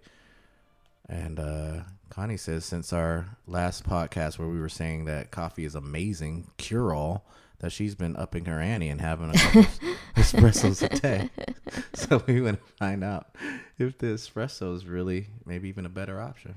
And 1.08 1.38
uh, 1.38 1.80
Connie 2.10 2.36
says 2.36 2.64
since 2.64 2.92
our 2.92 3.36
last 3.46 3.84
podcast 3.84 4.38
where 4.38 4.48
we 4.48 4.58
were 4.58 4.68
saying 4.68 5.04
that 5.04 5.30
coffee 5.30 5.64
is 5.64 5.74
amazing 5.74 6.50
cure 6.56 6.94
all, 6.94 7.26
that 7.64 7.70
she's 7.70 7.94
been 7.94 8.14
upping 8.16 8.44
her 8.44 8.60
ante 8.60 8.90
and 8.90 9.00
having 9.00 9.30
a 9.30 9.32
couple 9.32 9.62
espressos 10.16 10.82
a 10.82 11.00
day. 11.00 11.30
So 11.94 12.22
we 12.26 12.42
want 12.42 12.58
to 12.64 12.72
find 12.74 13.02
out 13.02 13.34
if 13.78 13.96
the 13.96 14.08
espresso 14.08 14.74
is 14.76 14.84
really 14.84 15.28
maybe 15.46 15.68
even 15.70 15.86
a 15.86 15.88
better 15.88 16.20
option. 16.20 16.56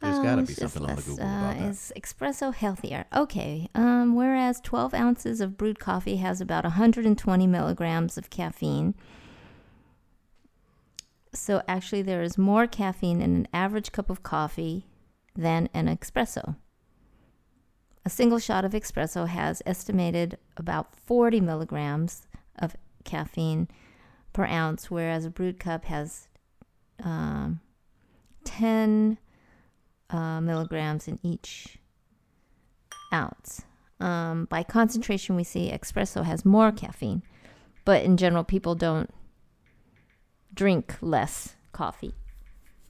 There's 0.00 0.18
got 0.20 0.36
to 0.36 0.42
Oh, 0.42 0.46
be 0.46 0.52
it's 0.52 0.60
just 0.60 0.74
something 0.74 0.82
on 0.82 0.88
the 0.88 0.94
less, 0.94 1.04
Google 1.04 1.24
about 1.24 1.56
uh, 1.56 1.60
that. 1.60 1.68
Is 1.68 1.92
espresso 1.96 2.54
healthier? 2.54 3.06
Okay. 3.14 3.68
Um, 3.74 4.14
whereas 4.14 4.60
12 4.60 4.94
ounces 4.94 5.40
of 5.40 5.58
brewed 5.58 5.80
coffee 5.80 6.16
has 6.16 6.40
about 6.40 6.62
120 6.62 7.46
milligrams 7.48 8.16
of 8.16 8.30
caffeine. 8.30 8.94
So 11.34 11.62
actually, 11.66 12.02
there 12.02 12.22
is 12.22 12.38
more 12.38 12.66
caffeine 12.68 13.20
in 13.20 13.34
an 13.34 13.48
average 13.52 13.90
cup 13.90 14.08
of 14.08 14.22
coffee 14.22 14.86
than 15.34 15.68
an 15.74 15.86
espresso. 15.88 16.54
A 18.04 18.10
single 18.10 18.38
shot 18.38 18.64
of 18.64 18.72
espresso 18.72 19.28
has 19.28 19.62
estimated 19.66 20.38
about 20.56 20.96
40 20.96 21.40
milligrams 21.40 22.26
of 22.58 22.76
caffeine 23.04 23.68
per 24.32 24.46
ounce, 24.46 24.90
whereas 24.90 25.24
a 25.24 25.30
brewed 25.30 25.60
cup 25.60 25.84
has 25.84 26.28
um, 27.02 27.60
10 28.44 29.18
uh, 30.08 30.40
milligrams 30.40 31.08
in 31.08 31.18
each 31.22 31.78
ounce. 33.12 33.62
Um, 34.00 34.46
by 34.46 34.62
concentration, 34.62 35.36
we 35.36 35.44
see 35.44 35.70
espresso 35.70 36.24
has 36.24 36.44
more 36.44 36.72
caffeine, 36.72 37.22
but 37.84 38.02
in 38.02 38.16
general, 38.16 38.44
people 38.44 38.74
don't 38.74 39.10
drink 40.54 40.96
less 41.02 41.54
coffee. 41.72 42.14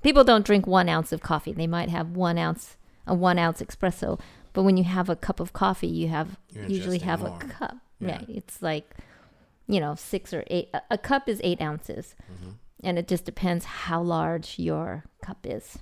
People 0.03 0.25
don't 0.25 0.47
drink 0.47 0.67
one 0.67 0.89
ounce 0.89 1.13
of 1.13 1.21
coffee. 1.21 1.53
They 1.53 1.67
might 1.67 1.91
have 1.91 2.11
one 2.11 2.39
ounce, 2.39 2.77
a 3.07 3.15
one 3.15 3.39
ounce 3.39 3.61
espresso, 3.61 4.21
but 4.53 4.63
when 4.65 4.77
you 4.77 4.85
have 4.85 5.09
a 5.09 5.17
cup 5.17 5.41
of 5.41 5.53
coffee, 5.53 5.87
you 5.89 6.09
have 6.09 6.37
You're 6.53 6.67
usually 6.67 6.99
have 6.99 7.21
more. 7.21 7.37
a 7.41 7.45
cup. 7.47 7.77
Yeah. 8.01 8.23
Yeah, 8.29 8.37
it's 8.37 8.63
like, 8.63 8.95
you 9.69 9.81
know, 9.81 9.95
six 9.95 10.33
or 10.33 10.45
eight. 10.49 10.69
A, 10.75 10.83
a 10.93 10.99
cup 10.99 11.29
is 11.29 11.41
eight 11.45 11.61
ounces, 11.61 12.15
Mhm. 12.33 12.55
and 12.83 12.99
it 12.99 13.07
just 13.09 13.25
depends 13.25 13.65
how 13.65 14.03
large 14.03 14.59
your 14.59 15.05
cup 15.23 15.39
is. 15.45 15.79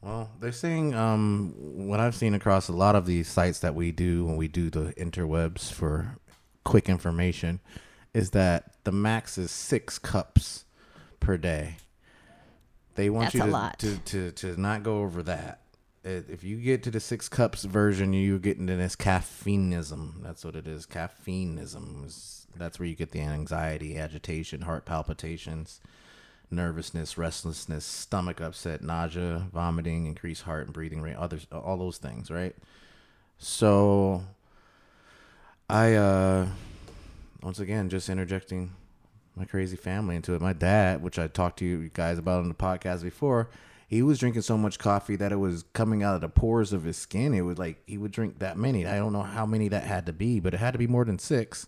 Well, 0.00 0.30
they're 0.40 0.50
saying 0.52 0.94
um, 0.94 1.54
what 1.56 2.00
I've 2.00 2.14
seen 2.16 2.34
across 2.34 2.68
a 2.68 2.72
lot 2.72 2.96
of 2.96 3.06
these 3.06 3.28
sites 3.28 3.60
that 3.60 3.74
we 3.74 3.92
do 3.92 4.24
when 4.24 4.36
we 4.36 4.48
do 4.48 4.68
the 4.68 4.92
interwebs 4.98 5.72
for 5.72 6.16
quick 6.64 6.88
information 6.88 7.60
is 8.12 8.30
that 8.30 8.74
the 8.84 8.92
max 8.92 9.38
is 9.38 9.50
six 9.50 9.98
cups 9.98 10.64
per 11.20 11.36
day. 11.36 11.76
They 12.96 13.08
want 13.10 13.26
That's 13.26 13.34
you 13.36 13.42
a 13.42 13.46
to, 13.46 13.50
lot. 13.52 13.78
to 13.78 13.96
to 13.98 14.32
to 14.32 14.60
not 14.60 14.82
go 14.82 14.98
over 15.02 15.22
that. 15.22 15.61
If 16.04 16.42
you 16.42 16.56
get 16.56 16.82
to 16.84 16.90
the 16.90 16.98
six 17.00 17.28
cups 17.28 17.62
version, 17.64 18.12
you're 18.12 18.38
getting 18.38 18.66
to 18.66 18.76
this 18.76 18.96
caffeineism. 18.96 20.22
That's 20.22 20.44
what 20.44 20.56
it 20.56 20.66
is. 20.66 20.86
Caffeineism. 20.86 22.04
is- 22.04 22.46
That's 22.56 22.78
where 22.78 22.88
you 22.88 22.94
get 22.96 23.12
the 23.12 23.20
anxiety, 23.20 23.96
agitation, 23.96 24.62
heart 24.62 24.84
palpitations 24.84 25.80
nervousness, 26.50 27.16
restlessness, 27.16 27.82
stomach 27.84 28.38
upset, 28.38 28.82
nausea, 28.82 29.46
vomiting, 29.52 30.04
increased 30.04 30.42
heart 30.42 30.66
and 30.66 30.74
breathing 30.74 31.00
rate, 31.00 31.16
others, 31.16 31.46
all 31.50 31.78
those 31.78 31.96
things, 31.96 32.30
right? 32.30 32.54
So, 33.38 34.22
I, 35.68 35.94
uh, 35.94 36.48
once 37.42 37.58
again, 37.58 37.88
just 37.88 38.10
interjecting 38.10 38.72
my 39.34 39.46
crazy 39.46 39.76
family 39.76 40.14
into 40.14 40.34
it. 40.34 40.42
My 40.42 40.52
dad, 40.52 41.02
which 41.02 41.18
I 41.18 41.26
talked 41.26 41.58
to 41.60 41.64
you 41.64 41.88
guys 41.94 42.18
about 42.18 42.40
on 42.40 42.48
the 42.48 42.54
podcast 42.54 43.02
before, 43.02 43.48
he 43.92 44.02
was 44.02 44.18
drinking 44.18 44.40
so 44.42 44.56
much 44.56 44.78
coffee 44.78 45.16
that 45.16 45.32
it 45.32 45.36
was 45.36 45.64
coming 45.74 46.02
out 46.02 46.14
of 46.14 46.22
the 46.22 46.28
pores 46.28 46.72
of 46.72 46.84
his 46.84 46.96
skin. 46.96 47.34
It 47.34 47.42
was 47.42 47.58
like, 47.58 47.82
he 47.86 47.98
would 47.98 48.10
drink 48.10 48.38
that 48.38 48.56
many. 48.56 48.86
I 48.86 48.96
don't 48.96 49.12
know 49.12 49.22
how 49.22 49.44
many 49.44 49.68
that 49.68 49.84
had 49.84 50.06
to 50.06 50.12
be, 50.14 50.40
but 50.40 50.54
it 50.54 50.60
had 50.60 50.70
to 50.72 50.78
be 50.78 50.86
more 50.86 51.04
than 51.04 51.18
six 51.18 51.66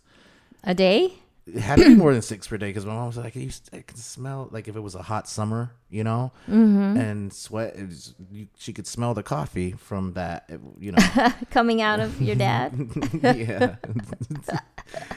A 0.64 0.74
day? 0.74 1.12
it 1.46 1.60
had 1.60 1.76
to 1.78 1.84
be 1.84 1.94
more 1.94 2.14
than 2.14 2.22
six 2.22 2.48
per 2.48 2.56
day 2.56 2.68
because 2.70 2.86
my 2.86 2.94
mom 2.94 3.08
was 3.08 3.18
like, 3.18 3.36
I, 3.36 3.40
used 3.40 3.68
I 3.74 3.82
can 3.82 3.98
smell 3.98 4.48
like 4.50 4.66
if 4.66 4.76
it 4.76 4.80
was 4.80 4.94
a 4.94 5.02
hot 5.02 5.28
summer, 5.28 5.72
you 5.90 6.02
know, 6.02 6.32
Mm-hmm. 6.48 6.96
and 6.96 7.30
sweat. 7.30 7.76
Was, 7.78 8.14
you, 8.32 8.46
she 8.56 8.72
could 8.72 8.86
smell 8.86 9.12
the 9.12 9.22
coffee 9.22 9.72
from 9.72 10.14
that, 10.14 10.48
you 10.78 10.92
know. 10.92 11.02
Coming 11.50 11.82
out 11.82 12.00
of 12.00 12.22
your 12.22 12.36
dad? 12.36 12.72
yeah, 13.22 13.76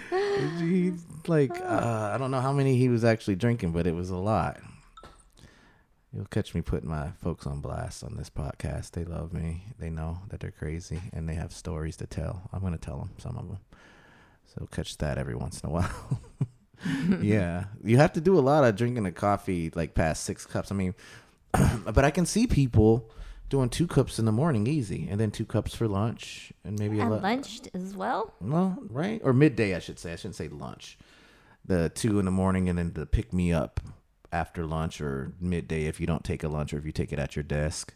he, 0.60 0.92
like 1.28 1.52
uh, 1.62 2.12
I 2.14 2.18
don't 2.18 2.32
know 2.32 2.42
how 2.42 2.52
many 2.52 2.76
he 2.76 2.90
was 2.90 3.06
actually 3.06 3.36
drinking, 3.36 3.72
but 3.72 3.88
it 3.88 3.96
was 3.96 4.10
a 4.10 4.18
lot. 4.18 4.60
You'll 6.18 6.26
catch 6.26 6.56
me 6.56 6.62
putting 6.62 6.90
my 6.90 7.12
folks 7.22 7.46
on 7.46 7.60
blast 7.62 8.04
on 8.04 8.16
this 8.18 8.32
podcast. 8.32 8.92
They 8.92 9.06
love 9.06 9.34
me. 9.34 9.66
They 9.78 9.92
know 9.92 10.18
that 10.30 10.40
they're 10.40 10.50
crazy 10.50 11.00
and 11.14 11.30
they 11.30 11.36
have 11.36 11.54
stories 11.54 11.96
to 11.98 12.08
tell. 12.08 12.50
I'm 12.52 12.64
gonna 12.64 12.80
tell 12.80 12.98
them 12.98 13.12
some 13.20 13.38
of 13.38 13.48
them. 13.48 13.60
So 14.48 14.68
catch 14.72 14.98
that 14.98 15.20
every 15.20 15.36
once 15.36 15.62
in 15.62 15.70
a 15.70 15.74
while. 15.74 16.22
yeah, 17.22 17.66
you 17.84 17.98
have 17.98 18.14
to 18.14 18.22
do 18.22 18.36
a 18.36 18.42
lot 18.42 18.64
of 18.64 18.76
drinking 18.76 19.04
the 19.04 19.12
coffee 19.12 19.72
like 19.76 19.94
past 19.94 20.24
six 20.24 20.44
cups. 20.44 20.72
I 20.72 20.76
mean, 20.76 20.96
but 21.86 22.04
I 22.04 22.10
can 22.10 22.26
see 22.26 22.48
people 22.48 23.12
doing 23.50 23.70
two 23.70 23.86
cups 23.86 24.18
in 24.18 24.26
the 24.26 24.32
morning 24.32 24.66
easy, 24.66 25.08
and 25.12 25.20
then 25.20 25.30
two 25.30 25.46
cups 25.46 25.76
for 25.76 25.88
lunch, 25.88 26.52
and 26.64 26.80
maybe 26.80 27.00
a 27.00 27.04
At 27.04 27.12
lot. 27.12 27.22
lunch 27.22 27.62
as 27.76 27.96
well? 27.96 28.34
Well, 28.42 28.76
right 28.90 29.22
or 29.24 29.34
midday, 29.34 29.76
I 29.76 29.80
should 29.80 30.00
say. 30.00 30.14
I 30.14 30.16
shouldn't 30.16 30.36
say 30.36 30.48
lunch. 30.48 30.98
The 31.64 31.90
two 31.90 32.18
in 32.18 32.26
the 32.26 32.32
morning, 32.32 32.70
and 32.70 32.80
then 32.80 32.94
the 32.94 33.06
pick 33.06 33.34
me 33.34 33.54
up 33.54 33.80
after 34.38 34.66
lunch 34.66 35.02
or 35.02 35.34
midday 35.42 35.86
if 35.86 36.00
you 36.00 36.08
don't 36.08 36.24
take 36.24 36.44
a 36.44 36.48
lunch 36.48 36.74
or 36.74 36.78
if 36.78 36.86
you 36.86 36.92
take 36.92 37.12
it 37.12 37.20
at 37.20 37.36
your 37.36 37.44
desk. 37.44 37.94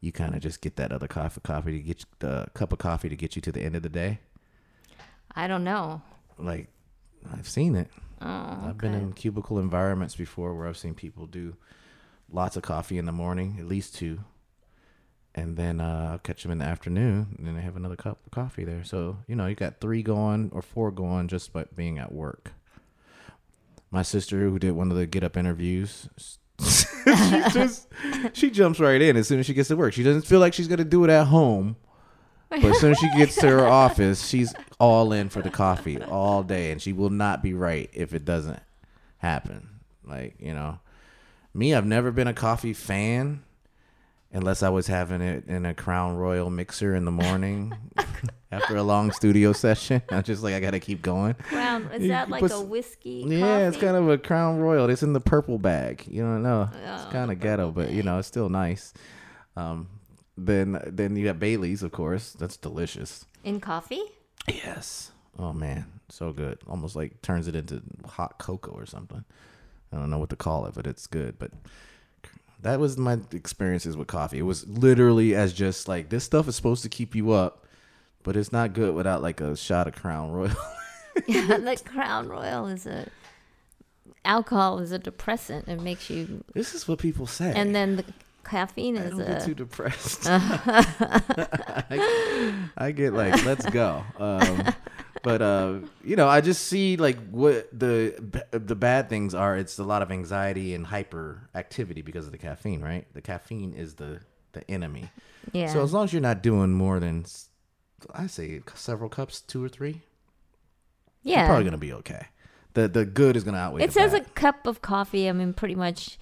You 0.00 0.12
kind 0.12 0.34
of 0.34 0.42
just 0.42 0.60
get 0.60 0.76
that 0.76 0.92
other 0.92 1.08
coffee, 1.08 1.40
coffee 1.42 1.72
to 1.72 1.78
get 1.80 2.04
the 2.18 2.46
cup 2.52 2.72
of 2.74 2.78
coffee 2.78 3.08
to 3.08 3.16
get 3.16 3.36
you 3.36 3.42
to 3.42 3.50
the 3.52 3.62
end 3.62 3.74
of 3.74 3.82
the 3.82 3.88
day. 3.88 4.20
I 5.34 5.48
don't 5.48 5.64
know. 5.64 6.02
Like 6.38 6.68
I've 7.32 7.48
seen 7.48 7.74
it. 7.74 7.88
Oh, 8.20 8.58
I've 8.68 8.78
been 8.78 8.94
in 8.94 9.12
cubicle 9.12 9.58
environments 9.58 10.14
before 10.14 10.54
where 10.54 10.68
I've 10.68 10.76
seen 10.76 10.94
people 10.94 11.26
do 11.26 11.56
lots 12.30 12.56
of 12.56 12.62
coffee 12.62 12.98
in 12.98 13.06
the 13.06 13.12
morning, 13.12 13.56
at 13.58 13.66
least 13.66 13.94
two, 13.94 14.20
and 15.34 15.56
then 15.56 15.80
uh, 15.80 16.10
I'll 16.12 16.18
catch 16.18 16.42
them 16.42 16.52
in 16.52 16.58
the 16.58 16.64
afternoon, 16.64 17.34
and 17.36 17.46
then 17.46 17.56
they 17.56 17.62
have 17.62 17.76
another 17.76 17.96
cup 17.96 18.18
of 18.24 18.30
coffee 18.30 18.64
there. 18.64 18.84
So 18.84 19.18
you 19.26 19.36
know, 19.36 19.46
you 19.46 19.54
got 19.54 19.80
three 19.80 20.02
going 20.02 20.50
or 20.52 20.62
four 20.62 20.90
going 20.90 21.28
just 21.28 21.52
by 21.52 21.64
being 21.74 21.98
at 21.98 22.12
work. 22.12 22.52
My 23.94 24.02
sister, 24.02 24.40
who 24.40 24.58
did 24.58 24.72
one 24.72 24.90
of 24.90 24.96
the 24.96 25.06
get 25.06 25.22
up 25.22 25.36
interviews, 25.36 26.08
she 26.60 26.84
just 27.52 27.86
she 28.32 28.50
jumps 28.50 28.80
right 28.80 29.00
in 29.00 29.16
as 29.16 29.28
soon 29.28 29.38
as 29.38 29.46
she 29.46 29.54
gets 29.54 29.68
to 29.68 29.76
work. 29.76 29.94
She 29.94 30.02
doesn't 30.02 30.26
feel 30.26 30.40
like 30.40 30.52
she's 30.52 30.66
gonna 30.66 30.82
do 30.82 31.04
it 31.04 31.10
at 31.10 31.28
home. 31.28 31.76
But 32.50 32.64
as 32.64 32.80
soon 32.80 32.90
as 32.90 32.98
she 32.98 33.08
gets 33.16 33.36
to 33.36 33.46
her 33.46 33.64
office, 33.84 34.26
she's 34.26 34.52
all 34.80 35.12
in 35.12 35.28
for 35.28 35.42
the 35.42 35.50
coffee 35.50 36.02
all 36.02 36.42
day, 36.42 36.72
and 36.72 36.82
she 36.82 36.92
will 36.92 37.08
not 37.08 37.40
be 37.40 37.54
right 37.54 37.88
if 37.92 38.14
it 38.14 38.24
doesn't 38.24 38.60
happen. 39.18 39.78
Like 40.04 40.34
you 40.40 40.54
know, 40.54 40.80
me, 41.54 41.72
I've 41.72 41.86
never 41.86 42.10
been 42.10 42.26
a 42.26 42.34
coffee 42.34 42.72
fan 42.72 43.44
unless 44.34 44.62
I 44.62 44.68
was 44.68 44.86
having 44.88 45.22
it 45.22 45.46
in 45.46 45.64
a 45.64 45.72
Crown 45.72 46.16
Royal 46.16 46.50
mixer 46.50 46.94
in 46.94 47.04
the 47.06 47.10
morning 47.24 47.72
after 48.52 48.76
a 48.76 48.82
long 48.82 49.10
studio 49.12 49.52
session. 49.52 50.02
I'm 50.10 50.22
just 50.22 50.42
like, 50.42 50.52
I 50.54 50.60
gotta 50.60 50.80
keep 50.80 51.00
going. 51.00 51.36
Wow, 51.52 51.78
is 51.92 52.08
that 52.08 52.28
like 52.28 52.42
a 52.50 52.60
whiskey? 52.60 53.24
Yeah, 53.26 53.68
it's 53.68 53.76
kind 53.78 53.96
of 53.96 54.08
a 54.08 54.18
Crown 54.18 54.58
Royal. 54.58 54.90
It's 54.90 55.02
in 55.02 55.12
the 55.14 55.20
purple 55.20 55.58
bag. 55.58 56.04
You 56.06 56.22
don't 56.22 56.42
know. 56.42 56.68
It's 56.72 57.04
Oh, 57.06 57.10
kind 57.10 57.30
of 57.32 57.40
ghetto, 57.40 57.70
but 57.70 57.90
you 57.90 58.02
know, 58.02 58.18
it's 58.18 58.28
still 58.28 58.48
nice. 58.50 58.92
Um, 59.56 59.88
then 60.36 60.80
then 60.86 61.16
you 61.16 61.24
got 61.24 61.38
Baileys, 61.38 61.82
of 61.82 61.92
course. 61.92 62.32
That's 62.32 62.56
delicious. 62.56 63.24
in 63.44 63.60
coffee. 63.60 64.02
Yes. 64.48 65.12
Oh 65.38 65.52
man, 65.52 65.86
so 66.08 66.32
good. 66.32 66.58
Almost 66.68 66.96
like 66.96 67.22
turns 67.22 67.48
it 67.48 67.54
into 67.54 67.82
hot 68.06 68.38
cocoa 68.38 68.72
or 68.72 68.84
something. 68.86 69.24
I 69.92 69.96
don't 69.96 70.10
know 70.10 70.18
what 70.18 70.30
to 70.30 70.36
call 70.36 70.66
it, 70.66 70.74
but 70.74 70.86
it's 70.88 71.06
good. 71.06 71.38
But 71.38 71.52
that 72.62 72.80
was 72.80 72.96
my 72.96 73.18
experiences 73.32 73.96
with 73.96 74.08
coffee. 74.08 74.38
It 74.38 74.42
was 74.42 74.66
literally 74.66 75.34
as 75.34 75.52
just 75.52 75.88
like 75.88 76.08
this 76.08 76.24
stuff 76.24 76.48
is 76.48 76.56
supposed 76.56 76.82
to 76.82 76.88
keep 76.88 77.14
you 77.14 77.32
up, 77.32 77.66
but 78.22 78.36
it's 78.36 78.52
not 78.52 78.72
good 78.72 78.94
without 78.94 79.22
like 79.22 79.40
a 79.40 79.56
shot 79.56 79.86
of 79.86 79.94
Crown 79.94 80.30
Royal. 80.32 80.56
yeah, 81.26 81.58
the 81.58 81.80
Crown 81.84 82.28
Royal 82.28 82.66
is 82.66 82.86
a 82.86 83.08
alcohol 84.24 84.78
is 84.78 84.92
a 84.92 84.98
depressant. 84.98 85.68
It 85.68 85.80
makes 85.80 86.10
you, 86.10 86.44
this 86.54 86.74
is 86.74 86.88
what 86.88 86.98
people 86.98 87.26
say. 87.26 87.52
and 87.54 87.74
then 87.74 87.96
the 87.96 88.04
caffeine 88.44 88.98
I 88.98 89.02
is 89.02 89.10
don't 89.10 89.26
get 89.26 89.44
too 89.44 89.54
depressed. 89.54 90.26
I, 90.26 91.84
I 92.76 92.92
get 92.92 93.12
like, 93.14 93.44
let's 93.44 93.66
go. 93.66 94.04
Um, 94.18 94.64
but 95.24 95.42
uh, 95.42 95.78
you 96.04 96.16
know, 96.16 96.28
I 96.28 96.40
just 96.40 96.66
see 96.68 96.96
like 96.96 97.18
what 97.30 97.68
the 97.76 98.14
the 98.52 98.76
bad 98.76 99.08
things 99.08 99.34
are. 99.34 99.56
It's 99.56 99.78
a 99.78 99.84
lot 99.84 100.02
of 100.02 100.12
anxiety 100.12 100.74
and 100.74 100.86
hyperactivity 100.86 102.04
because 102.04 102.26
of 102.26 102.32
the 102.32 102.38
caffeine, 102.38 102.82
right? 102.82 103.06
The 103.14 103.22
caffeine 103.22 103.72
is 103.72 103.94
the 103.94 104.20
the 104.52 104.70
enemy. 104.70 105.10
yeah. 105.52 105.72
So 105.72 105.82
as 105.82 105.92
long 105.92 106.04
as 106.04 106.12
you're 106.12 106.22
not 106.22 106.42
doing 106.42 106.72
more 106.74 107.00
than 107.00 107.24
I 108.14 108.26
say 108.26 108.60
several 108.74 109.08
cups, 109.08 109.40
two 109.40 109.64
or 109.64 109.68
three, 109.68 110.02
you're 111.22 111.38
yeah. 111.38 111.46
probably 111.46 111.64
gonna 111.64 111.78
be 111.78 111.94
okay. 111.94 112.26
The 112.74 112.86
the 112.86 113.06
good 113.06 113.34
is 113.34 113.44
gonna 113.44 113.58
outweigh. 113.58 113.82
It 113.82 113.92
says 113.92 114.12
a 114.12 114.20
cup 114.20 114.66
of 114.66 114.82
coffee. 114.82 115.28
I 115.28 115.32
mean, 115.32 115.54
pretty 115.54 115.74
much 115.74 116.18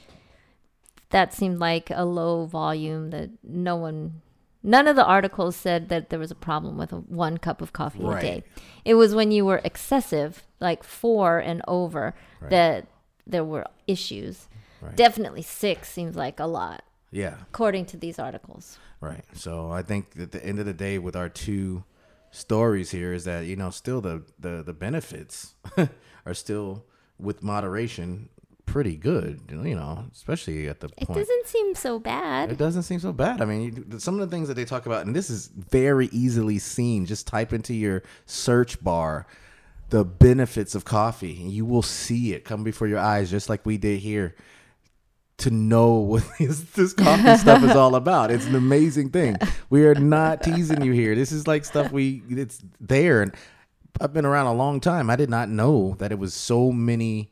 that 1.10 1.34
seemed 1.34 1.58
like 1.58 1.90
a 1.90 2.04
low 2.04 2.46
volume 2.46 3.10
that 3.10 3.30
no 3.42 3.74
one, 3.76 4.22
none 4.62 4.86
of 4.88 4.96
the 4.96 5.04
articles 5.04 5.56
said 5.56 5.88
that 5.88 6.10
there 6.10 6.18
was 6.18 6.30
a 6.30 6.34
problem 6.36 6.76
with 6.78 6.92
a, 6.92 6.96
one 6.96 7.38
cup 7.38 7.60
of 7.60 7.72
coffee 7.72 8.02
a 8.04 8.20
day. 8.20 8.44
It 8.84 8.94
was 8.94 9.14
when 9.14 9.30
you 9.32 9.44
were 9.44 9.60
excessive, 9.64 10.42
like 10.60 10.82
four 10.84 11.38
and 11.38 11.62
over, 11.68 12.14
Right. 12.40 12.50
that 12.50 12.86
there 13.26 13.44
were 13.44 13.66
issues. 13.86 14.48
Right. 14.80 14.96
Definitely 14.96 15.42
six 15.42 15.88
seems 15.88 16.16
like 16.16 16.40
a 16.40 16.46
lot, 16.46 16.82
yeah. 17.12 17.36
according 17.42 17.86
to 17.86 17.96
these 17.96 18.18
articles. 18.18 18.78
Right. 19.00 19.24
So 19.34 19.70
I 19.70 19.82
think 19.82 20.06
at 20.18 20.32
the 20.32 20.44
end 20.44 20.58
of 20.58 20.66
the 20.66 20.72
day, 20.74 20.98
with 20.98 21.14
our 21.14 21.28
two 21.28 21.84
stories 22.32 22.90
here, 22.90 23.12
is 23.12 23.24
that 23.24 23.46
you 23.46 23.54
know 23.56 23.70
still 23.70 24.00
the 24.00 24.24
the 24.38 24.62
the 24.62 24.72
benefits 24.72 25.54
are 26.26 26.34
still 26.34 26.84
with 27.18 27.42
moderation 27.42 28.28
pretty 28.66 28.96
good. 28.96 29.40
You 29.50 29.74
know, 29.74 30.04
especially 30.12 30.68
at 30.68 30.80
the 30.80 30.88
It 30.96 31.06
point. 31.06 31.18
doesn't 31.18 31.46
seem 31.46 31.74
so 31.74 31.98
bad. 31.98 32.50
It 32.50 32.58
doesn't 32.58 32.82
seem 32.84 33.00
so 33.00 33.12
bad. 33.12 33.40
I 33.40 33.44
mean, 33.44 33.86
you, 33.90 33.98
some 33.98 34.18
of 34.18 34.20
the 34.28 34.34
things 34.34 34.48
that 34.48 34.54
they 34.54 34.64
talk 34.64 34.86
about, 34.86 35.06
and 35.06 35.14
this 35.14 35.30
is 35.30 35.48
very 35.48 36.06
easily 36.12 36.58
seen. 36.58 37.06
Just 37.06 37.26
type 37.26 37.52
into 37.52 37.74
your 37.74 38.02
search 38.26 38.82
bar 38.82 39.26
the 39.90 40.04
benefits 40.06 40.74
of 40.74 40.86
coffee, 40.86 41.42
and 41.42 41.52
you 41.52 41.66
will 41.66 41.82
see 41.82 42.32
it 42.32 42.46
come 42.46 42.64
before 42.64 42.88
your 42.88 42.98
eyes, 42.98 43.30
just 43.30 43.50
like 43.50 43.66
we 43.66 43.76
did 43.76 44.00
here. 44.00 44.34
To 45.38 45.50
know 45.50 45.94
what 45.96 46.24
this, 46.38 46.60
this 46.70 46.92
coffee 46.92 47.36
stuff 47.36 47.62
is 47.64 47.72
all 47.76 47.94
about, 47.96 48.30
it's 48.30 48.46
an 48.46 48.54
amazing 48.54 49.10
thing. 49.10 49.36
We 49.70 49.84
are 49.86 49.94
not 49.94 50.42
teasing 50.42 50.82
you 50.82 50.92
here. 50.92 51.14
This 51.14 51.32
is 51.32 51.46
like 51.46 51.64
stuff 51.64 51.90
we 51.92 52.22
it's 52.30 52.62
there, 52.80 53.20
and 53.22 53.34
I've 54.00 54.14
been 54.14 54.24
around 54.24 54.46
a 54.46 54.54
long 54.54 54.80
time. 54.80 55.10
I 55.10 55.16
did 55.16 55.28
not 55.28 55.48
know 55.50 55.94
that 55.98 56.12
it 56.12 56.18
was 56.18 56.32
so 56.32 56.70
many 56.72 57.31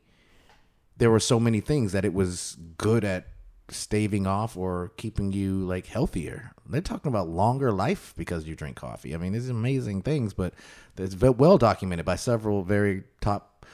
there 1.00 1.10
were 1.10 1.18
so 1.18 1.40
many 1.40 1.60
things 1.60 1.92
that 1.92 2.04
it 2.04 2.12
was 2.12 2.58
good 2.76 3.04
at 3.04 3.26
staving 3.70 4.26
off 4.26 4.54
or 4.54 4.92
keeping 4.98 5.32
you 5.32 5.64
like 5.64 5.86
healthier. 5.86 6.52
They're 6.68 6.82
talking 6.82 7.08
about 7.08 7.26
longer 7.26 7.72
life 7.72 8.12
because 8.18 8.46
you 8.46 8.54
drink 8.54 8.76
coffee. 8.76 9.14
I 9.14 9.16
mean, 9.16 9.32
these 9.32 9.48
amazing 9.48 10.02
things, 10.02 10.34
but 10.34 10.52
it's 10.98 11.16
well 11.16 11.56
documented 11.56 12.04
by 12.04 12.16
several 12.16 12.62
very 12.62 13.04
top 13.22 13.64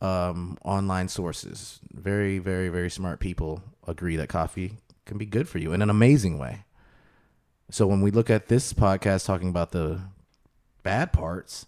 um, 0.00 0.58
online 0.64 1.06
sources. 1.06 1.78
Very, 1.92 2.38
very, 2.38 2.68
very 2.68 2.90
smart 2.90 3.20
people 3.20 3.62
agree 3.86 4.16
that 4.16 4.28
coffee 4.28 4.78
can 5.06 5.18
be 5.18 5.26
good 5.26 5.48
for 5.48 5.58
you 5.58 5.72
in 5.72 5.82
an 5.82 5.90
amazing 5.90 6.36
way. 6.36 6.64
So 7.70 7.86
when 7.86 8.00
we 8.00 8.10
look 8.10 8.28
at 8.28 8.48
this 8.48 8.72
podcast 8.72 9.24
talking 9.24 9.48
about 9.48 9.70
the 9.70 10.00
bad 10.82 11.12
parts, 11.12 11.66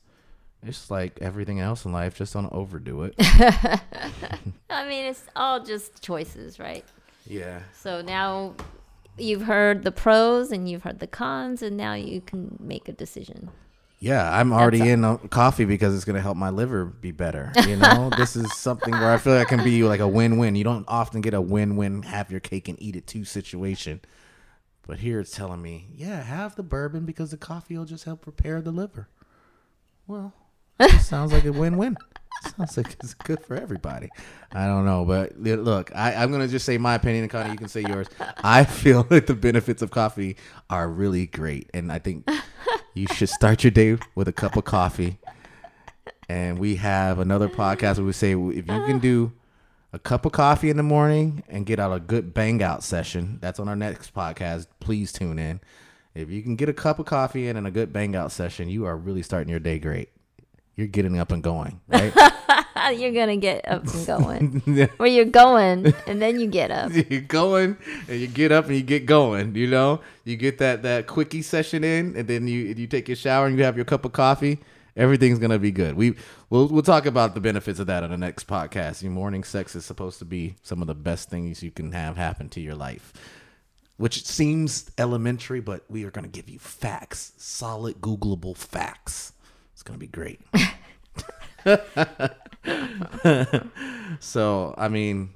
it's 0.67 0.91
like 0.91 1.19
everything 1.21 1.61
else 1.61 1.85
in 1.85 1.93
life, 1.93 2.17
just 2.17 2.33
don't 2.33 2.53
overdo 2.53 3.03
it. 3.03 3.15
I 3.19 4.89
mean, 4.89 5.07
it's 5.07 5.25
all 5.37 5.63
just 5.63 6.03
choices, 6.03 6.59
right? 6.59 6.85
yeah. 7.27 7.61
So 7.73 8.03
now 8.03 8.55
you've 9.19 9.43
heard 9.43 9.85
the 9.85 9.93
pros 9.93 10.53
and 10.53 10.69
you've 10.69 10.83
heard 10.83 10.99
the 11.01 11.07
cons, 11.07 11.63
and 11.63 11.77
now 11.77 11.95
you 11.95 12.21
can 12.21 12.57
make 12.61 12.89
a 12.89 12.93
decision. 12.93 13.51
Yeah, 14.01 14.39
I'm 14.39 14.53
already 14.53 14.81
That's 14.81 14.91
in 14.91 15.29
coffee 15.29 15.65
because 15.65 15.95
it's 15.95 16.05
going 16.05 16.17
to 16.17 16.21
help 16.21 16.37
my 16.37 16.51
liver 16.51 16.85
be 16.85 17.11
better. 17.11 17.53
You 17.67 17.77
know, 17.77 18.11
this 18.19 18.37
is 18.37 18.55
something 18.55 18.93
where 18.93 19.11
I 19.11 19.17
feel 19.17 19.35
like 19.35 19.47
it 19.47 19.49
can 19.49 19.65
be 19.65 19.83
like 19.83 20.01
a 20.01 20.09
win-win. 20.09 20.57
You 20.57 20.65
don't 20.65 20.85
often 20.89 21.23
get 21.23 21.33
a 21.33 21.41
win-win, 21.41 22.03
have 22.03 22.31
your 22.31 22.41
cake 22.41 22.69
and 22.69 22.81
eat 22.83 22.97
it 22.97 23.07
too 23.07 23.25
situation. 23.25 24.03
But 24.87 24.99
here 24.99 25.21
it's 25.21 25.31
telling 25.31 25.63
me, 25.63 25.89
yeah, 25.95 26.23
have 26.23 26.55
the 26.57 26.63
bourbon 26.63 27.07
because 27.07 27.31
the 27.31 27.39
coffee 27.39 27.79
will 27.79 27.87
just 27.87 28.05
help 28.05 28.27
repair 28.27 28.61
the 28.61 28.73
liver. 28.73 29.09
Well, 30.07 30.35
sounds 31.01 31.33
like 31.33 31.45
a 31.45 31.53
win-win. 31.53 31.97
Sounds 32.59 32.77
like 32.77 32.95
it's 33.01 33.15
good 33.15 33.41
for 33.41 33.57
everybody. 33.57 34.11
I 34.53 34.67
don't 34.67 34.85
know, 34.85 35.05
but 35.07 35.39
look, 35.39 35.91
I, 35.95 36.15
I'm 36.15 36.31
gonna 36.31 36.49
just 36.49 36.67
say 36.67 36.77
my 36.77 36.95
opinion, 36.95 37.23
and 37.25 37.31
Connie, 37.31 37.51
you 37.51 37.57
can 37.57 37.69
say 37.69 37.81
yours. 37.81 38.07
I 38.43 38.65
feel 38.65 39.07
like 39.11 39.27
the 39.27 39.35
benefits 39.35 39.81
of 39.81 39.91
coffee 39.91 40.37
are 40.69 40.89
really 40.89 41.27
great, 41.27 41.71
and 41.73 41.91
I 41.91 41.99
think 42.01 42.29
you 42.93 43.07
should 43.07 43.31
start 43.31 43.65
your 43.65 43.71
day 43.71 43.97
with 44.15 44.29
a 44.29 44.33
cup 44.33 44.57
of 44.57 44.65
coffee. 44.65 45.19
And 46.29 46.59
we 46.59 46.77
have 46.77 47.19
another 47.19 47.49
podcast 47.49 47.97
where 47.97 48.07
we 48.07 48.13
say 48.13 48.33
if 48.33 48.67
you 48.67 48.85
can 48.87 48.99
do 48.99 49.33
a 49.93 49.99
cup 49.99 50.27
of 50.27 50.33
coffee 50.33 50.71
in 50.71 50.77
the 50.77 50.83
morning 50.83 51.45
and 51.49 51.67
get 51.67 51.79
out 51.79 51.93
a 51.93 52.01
good 52.01 52.35
bang 52.35 52.63
out 52.63 52.83
session, 52.83 53.39
that's 53.41 53.61
on 53.61 53.69
our 53.69 53.77
next 53.77 54.15
podcast. 54.15 54.67
Please 54.81 55.13
tune 55.13 55.39
in. 55.39 55.61
If 56.15 56.31
you 56.31 56.43
can 56.43 56.57
get 56.57 56.69
a 56.69 56.73
cup 56.73 56.99
of 56.99 57.07
coffee 57.07 57.49
in 57.49 57.57
and 57.57 57.67
a 57.67 57.71
good 57.71 57.93
bang 57.93 58.15
out 58.15 58.33
session, 58.33 58.69
you 58.69 58.85
are 58.87 58.97
really 58.97 59.23
starting 59.23 59.51
your 59.51 59.61
day 59.61 59.79
great. 59.79 60.11
You're 60.77 60.89
getting 60.89 61.19
up 61.19 61.31
and 61.31 61.43
going, 61.43 61.81
right? 61.89 62.13
you're 62.93 63.13
gonna 63.13 63.37
get 63.37 63.67
up 63.69 63.87
and 63.87 64.07
going. 64.07 64.89
Where 64.97 65.09
you're 65.09 65.25
going, 65.25 65.95
and 66.07 66.21
then 66.21 66.41
you 66.41 66.47
get 66.47 66.71
up. 66.71 66.91
you're 67.11 67.21
going 67.21 67.77
and 68.09 68.21
you 68.21 68.27
get 68.27 68.53
up 68.53 68.67
and 68.67 68.75
you 68.75 68.83
get 68.83 69.07
going. 69.07 69.55
You 69.55 69.69
know, 69.69 70.01
you 70.25 70.37
get 70.37 70.59
that 70.59 70.83
that 70.83 71.07
quickie 71.07 71.43
session 71.43 71.85
in, 71.85 72.17
and 72.17 72.29
then 72.29 72.49
you 72.49 72.61
you 72.77 72.87
take 72.87 73.09
your 73.09 73.17
shower 73.17 73.47
and 73.47 73.57
you 73.57 73.65
have 73.65 73.77
your 73.77 73.85
cup 73.85 74.05
of 74.05 74.13
coffee. 74.13 74.59
Everything's 74.97 75.39
gonna 75.39 75.59
be 75.59 75.71
good. 75.71 75.97
We 75.97 76.15
we'll 76.51 76.69
we'll 76.69 76.83
talk 76.83 77.07
about 77.07 77.35
the 77.35 77.41
benefits 77.41 77.79
of 77.79 77.87
that 77.87 78.03
on 78.03 78.11
the 78.11 78.19
next 78.19 78.47
podcast. 78.47 79.03
Your 79.03 79.13
morning 79.13 79.45
sex 79.45 79.75
is 79.75 79.85
supposed 79.85 80.19
to 80.21 80.25
be 80.25 80.57
some 80.63 80.81
of 80.81 80.87
the 80.87 80.95
best 80.95 81.31
things 81.31 81.63
you 81.63 81.71
can 81.71 81.93
have 81.93 82.17
happen 82.17 82.49
to 82.51 82.61
your 82.61 82.75
life. 82.75 83.13
Which 83.97 84.25
seems 84.25 84.91
elementary, 84.99 85.61
but 85.61 85.85
we 85.89 86.05
are 86.05 86.11
gonna 86.11 86.29
give 86.29 86.49
you 86.49 86.59
facts, 86.59 87.33
solid 87.37 88.01
Googleable 88.01 88.57
facts. 88.57 89.34
It's 89.85 89.91
gonna 89.91 89.99
be 89.99 90.07
great. 90.07 90.41
so 94.19 94.75
I 94.79 94.89
mean, 94.89 95.29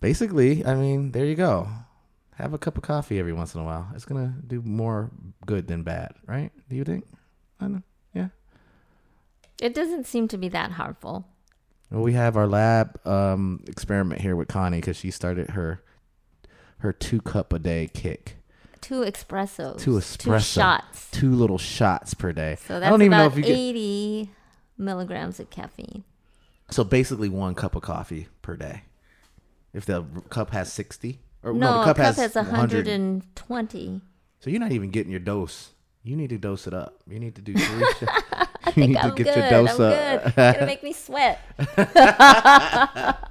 basically, 0.00 0.64
I 0.64 0.74
mean, 0.74 1.12
there 1.12 1.26
you 1.26 1.34
go. 1.34 1.68
Have 2.36 2.54
a 2.54 2.58
cup 2.58 2.78
of 2.78 2.82
coffee 2.82 3.18
every 3.18 3.34
once 3.34 3.54
in 3.54 3.60
a 3.60 3.64
while. 3.64 3.86
It's 3.94 4.06
gonna 4.06 4.36
do 4.46 4.62
more 4.62 5.10
good 5.44 5.66
than 5.66 5.82
bad, 5.82 6.14
right? 6.26 6.50
Do 6.70 6.76
you 6.76 6.84
think? 6.84 7.06
I 7.60 7.68
know. 7.68 7.82
Yeah. 8.14 8.28
It 9.60 9.74
doesn't 9.74 10.06
seem 10.06 10.28
to 10.28 10.38
be 10.38 10.48
that 10.48 10.70
harmful. 10.72 11.28
Well, 11.90 12.02
we 12.02 12.14
have 12.14 12.38
our 12.38 12.46
lab 12.46 12.98
um, 13.06 13.62
experiment 13.66 14.22
here 14.22 14.34
with 14.34 14.48
Connie 14.48 14.78
because 14.78 14.96
she 14.96 15.10
started 15.10 15.50
her 15.50 15.82
her 16.78 16.94
two 16.94 17.20
cup 17.20 17.52
a 17.52 17.58
day 17.58 17.90
kick, 17.92 18.38
Two 18.84 19.00
espressos. 19.00 19.78
Two 19.80 20.00
Two 20.00 20.38
shots. 20.40 21.10
two 21.10 21.32
little 21.32 21.56
shots 21.58 22.12
per 22.14 22.32
day. 22.32 22.56
So 22.66 22.78
that's 22.80 22.86
I 22.86 22.90
don't 22.90 23.00
even 23.02 23.16
know 23.16 23.26
if 23.26 23.36
you 23.36 23.42
get 23.42 23.50
80 23.52 24.30
milligrams 24.76 25.40
of 25.40 25.48
caffeine. 25.50 26.04
so 26.70 26.84
basically 26.84 27.28
one 27.30 27.54
cup 27.54 27.74
of 27.76 27.82
coffee 27.82 28.28
per 28.42 28.56
day. 28.56 28.82
If 29.72 29.86
the 29.86 30.04
cup 30.28 30.50
has 30.50 30.70
sixty, 30.72 31.18
or 31.42 31.52
No, 31.54 31.72
the 31.72 31.80
a 31.80 31.84
cup, 31.86 31.96
cup 31.96 32.04
has, 32.16 32.16
has 32.16 32.34
120. 32.36 34.00
So 34.40 34.50
you're 34.50 34.60
not 34.60 34.72
even 34.72 34.90
getting 34.90 35.10
your 35.10 35.20
dose. 35.20 35.70
You 36.02 36.16
need 36.16 36.28
to 36.28 36.38
dose 36.38 36.66
it 36.66 36.74
up. 36.74 37.00
You 37.08 37.18
need 37.18 37.34
to 37.36 37.40
do 37.42 37.54
three. 37.56 37.84
shots. 37.98 38.04
I 38.66 38.72
you 38.76 38.86
need 38.88 38.96
I'm 38.98 39.10
to 39.16 39.24
get 39.24 39.34
good. 39.34 39.40
your 39.40 39.50
dose 39.50 39.80
I'm 39.80 39.86
up. 39.86 40.24
good. 40.24 40.32
You're 40.36 40.52
gonna 40.52 40.66
make 40.66 40.82
me 40.82 40.92
sweat. 40.92 41.40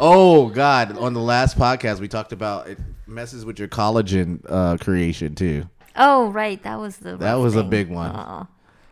Oh 0.00 0.48
God! 0.48 0.96
On 0.98 1.12
the 1.12 1.20
last 1.20 1.56
podcast, 1.56 2.00
we 2.00 2.08
talked 2.08 2.32
about 2.32 2.66
it 2.68 2.78
messes 3.08 3.44
with 3.44 3.58
your 3.58 3.68
collagen 3.68 4.40
uh, 4.48 4.76
creation 4.78 5.34
too. 5.34 5.68
Oh, 5.96 6.30
right. 6.30 6.62
That 6.62 6.78
was 6.78 6.98
the. 6.98 7.16
That 7.16 7.34
was 7.34 7.56
a 7.56 7.64
big 7.64 7.88
one. 7.90 8.14
Oh. 8.14 8.46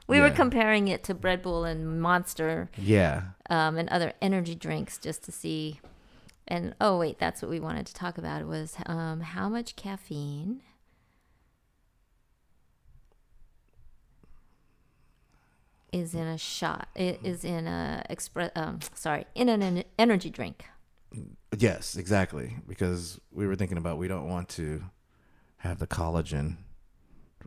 We 0.09 0.21
were 0.21 0.31
comparing 0.31 0.89
it 0.89 1.03
to 1.05 1.15
Red 1.15 1.43
Bull 1.43 1.65
and 1.65 2.01
Monster 2.01 2.71
Yeah. 2.79 3.23
um, 3.51 3.77
and 3.77 3.89
other 3.89 4.13
energy 4.23 4.55
drinks 4.55 4.99
just 4.99 5.25
to 5.25 5.33
see. 5.33 5.81
And 6.47 6.75
oh 6.81 6.97
wait, 6.99 7.19
that's 7.19 7.43
what 7.43 7.51
we 7.51 7.59
wanted 7.59 7.87
to 7.87 7.95
talk 7.95 8.17
about. 8.19 8.47
Was 8.47 8.77
um, 8.87 9.21
how 9.21 9.49
much 9.49 9.75
caffeine 9.75 10.63
is 15.93 16.15
in 16.15 16.27
a 16.27 16.39
shot? 16.39 16.89
It 16.95 17.21
is 17.23 17.45
in 17.45 17.67
a 17.67 18.05
express. 18.09 18.51
Um, 18.55 18.79
sorry, 18.95 19.27
in 19.35 19.49
an 19.49 19.63
en- 19.63 19.85
energy 19.99 20.31
drink. 20.31 20.67
Yes, 21.57 21.97
exactly. 21.97 22.57
Because 22.69 23.21
we 23.31 23.47
were 23.47 23.57
thinking 23.57 23.79
about 23.79 23.99
we 23.99 24.09
don't 24.09 24.29
want 24.29 24.49
to 24.51 24.83
have 25.59 25.79
the 25.79 25.87
collagen 25.87 26.57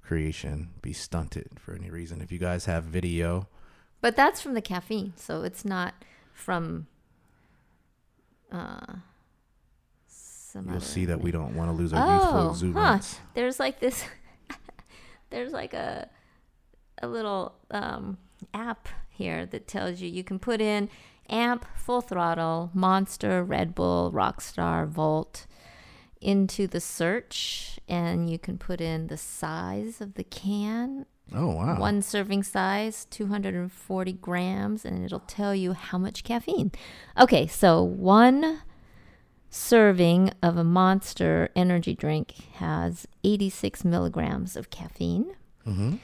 creation 0.01 0.69
be 0.81 0.93
stunted 0.93 1.59
for 1.59 1.73
any 1.73 1.89
reason. 1.89 2.21
If 2.21 2.31
you 2.31 2.39
guys 2.39 2.65
have 2.65 2.83
video, 2.83 3.47
But 4.01 4.15
that's 4.15 4.41
from 4.41 4.53
the 4.53 4.61
caffeine, 4.61 5.13
so 5.15 5.43
it's 5.43 5.63
not 5.63 5.93
from. 6.33 6.87
Uh, 8.51 8.95
some 10.07 10.67
you'll 10.67 10.81
see 10.81 11.05
that 11.05 11.21
we 11.21 11.29
don't 11.29 11.55
want 11.55 11.69
to 11.69 11.77
lose 11.77 11.93
our 11.93 12.03
Oh, 12.03 12.53
youthful 12.53 12.73
huh. 12.73 12.99
There's 13.35 13.59
like 13.59 13.79
this. 13.79 14.03
there's 15.29 15.51
like 15.51 15.75
a 15.75 16.09
a 17.01 17.07
little 17.07 17.53
um, 17.71 18.17
app 18.53 18.89
here 19.09 19.45
that 19.45 19.67
tells 19.67 20.01
you 20.01 20.09
you 20.09 20.23
can 20.23 20.39
put 20.39 20.59
in 20.61 20.89
amp, 21.29 21.65
full 21.75 22.01
throttle, 22.01 22.71
Monster, 22.73 23.43
Red 23.43 23.75
Bull, 23.75 24.11
Rockstar, 24.11 24.87
Volt 24.87 25.45
into 26.21 26.67
the 26.67 26.81
search, 26.81 27.79
and 27.87 28.29
you 28.29 28.37
can 28.37 28.57
put 28.57 28.81
in 28.81 29.07
the 29.07 29.17
size 29.17 30.01
of 30.01 30.15
the 30.15 30.23
can 30.23 31.05
Oh 31.33 31.47
wow! 31.47 31.79
one 31.79 32.01
serving 32.01 32.43
size, 32.43 33.05
240 33.05 34.13
grams, 34.13 34.83
and 34.83 35.05
it'll 35.05 35.19
tell 35.21 35.53
you 35.53 35.73
how 35.73 35.97
much 35.97 36.23
caffeine. 36.23 36.71
Okay, 37.19 37.45
so 37.47 37.83
one 37.83 38.61
serving 39.51 40.31
of 40.43 40.57
a 40.57 40.63
monster 40.63 41.49
energy 41.55 41.95
drink 41.95 42.33
has 42.53 43.07
86 43.23 43.83
milligrams 43.85 44.55
of 44.55 44.69
caffeine. 44.69 45.35
hmm 45.63 45.95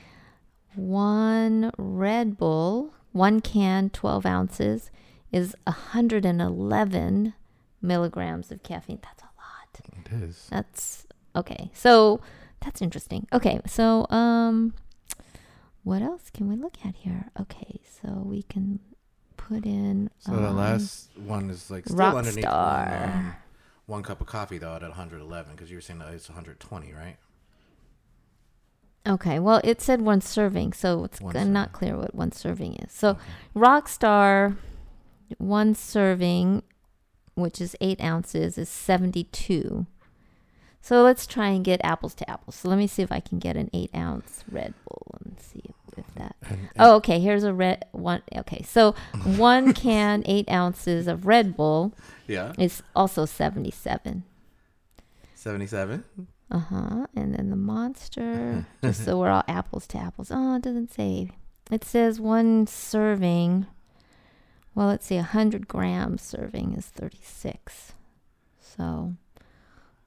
One 0.76 1.72
Red 1.78 2.38
Bull, 2.38 2.94
one 3.12 3.40
can, 3.40 3.90
12 3.90 4.26
ounces, 4.26 4.92
is 5.36 5.56
111 5.66 7.34
milligrams 7.82 8.52
of 8.52 8.64
caffeine. 8.64 9.00
That's 9.04 9.22
a 9.24 9.26
lot. 9.26 10.06
It 10.06 10.12
is. 10.24 10.48
That's 10.50 11.06
okay. 11.36 11.72
So 11.74 12.22
that's 12.62 12.82
interesting. 12.82 13.28
Okay, 13.34 13.60
so 13.68 14.08
um, 14.10 14.74
what 15.84 16.02
else 16.02 16.30
can 16.34 16.48
we 16.50 16.56
look 16.56 16.78
at 16.86 16.96
here? 16.96 17.32
Okay, 17.40 17.82
so 18.02 18.10
we 18.26 18.44
can 18.44 18.80
put 19.38 19.66
in. 19.66 20.10
So 20.20 20.32
the 20.36 20.48
um, 20.50 20.58
last 20.58 21.10
one 21.18 21.50
is 21.50 21.70
like 21.70 21.86
still 21.86 21.98
Rockstar. 21.98 22.18
underneath 22.18 22.46
one, 22.46 23.10
um, 23.14 23.36
one 23.88 24.04
cup 24.04 24.22
of 24.22 24.28
coffee 24.28 24.58
though 24.58 24.76
at 24.76 24.82
111 24.82 25.52
because 25.52 25.70
you 25.70 25.78
were 25.78 25.82
saying 25.82 26.00
that 26.00 26.14
it's 26.14 26.30
120, 26.30 26.94
right? 26.94 27.18
Okay, 29.08 29.38
well, 29.38 29.62
it 29.64 29.82
said 29.82 30.02
one 30.02 30.20
serving, 30.20 30.74
so 30.74 31.04
it's 31.04 31.22
One 31.22 31.34
serving. 31.36 31.54
not 31.54 31.74
clear 31.74 31.96
what 31.96 32.16
one 32.16 32.32
serving 32.32 32.74
is. 32.78 32.92
So, 32.92 33.20
Rockstar, 33.56 34.58
one 35.38 35.76
serving, 35.76 36.64
which 37.36 37.60
is 37.62 37.76
eight 37.82 38.02
ounces, 38.02 38.58
is 38.58 38.70
72. 38.70 39.86
So 40.82 41.02
let's 41.02 41.26
try 41.26 41.48
and 41.48 41.66
get 41.66 41.82
apples 41.84 42.14
to 42.16 42.30
apples. 42.30 42.56
So 42.56 42.70
let 42.70 42.78
me 42.78 42.86
see 42.86 43.02
if 43.02 43.12
I 43.12 43.20
can 43.20 43.40
get 43.40 43.58
an 43.58 43.72
eight 43.74 43.90
ounce 43.96 44.44
Red 44.52 44.76
Bull 44.88 45.20
and 45.26 45.40
see 45.40 45.64
if, 45.98 46.06
that. 46.16 46.36
And, 46.44 46.60
and 46.60 46.70
Oh, 46.78 46.96
okay. 46.98 47.20
Here's 47.20 47.44
a 47.44 47.54
red 47.54 47.86
one. 47.92 48.22
Okay, 48.36 48.62
so 48.62 48.92
one 49.24 49.74
can, 49.74 50.22
eight 50.28 50.48
ounces 50.52 51.08
of 51.08 51.26
Red 51.26 51.58
Bull 51.58 51.94
yeah, 52.28 52.54
is 52.60 52.84
also 52.96 53.26
77. 53.26 54.24
77. 55.34 56.04
Uh 56.52 56.60
huh. 56.60 57.08
And 57.16 57.34
then 57.34 57.50
the 57.50 57.56
monster, 57.56 58.68
just 58.84 59.04
so 59.06 59.18
we're 59.18 59.30
all 59.30 59.44
apples 59.48 59.88
to 59.88 59.98
apples. 59.98 60.30
Oh, 60.32 60.56
it 60.56 60.62
doesn't 60.62 60.94
say. 60.94 61.32
It 61.72 61.84
says 61.84 62.20
one 62.20 62.68
serving. 62.68 63.66
Well, 64.76 64.88
let's 64.88 65.06
see, 65.08 65.16
100 65.16 65.68
grams 65.68 66.22
serving 66.22 66.74
is 66.74 66.86
36. 66.88 67.94
So, 68.60 69.14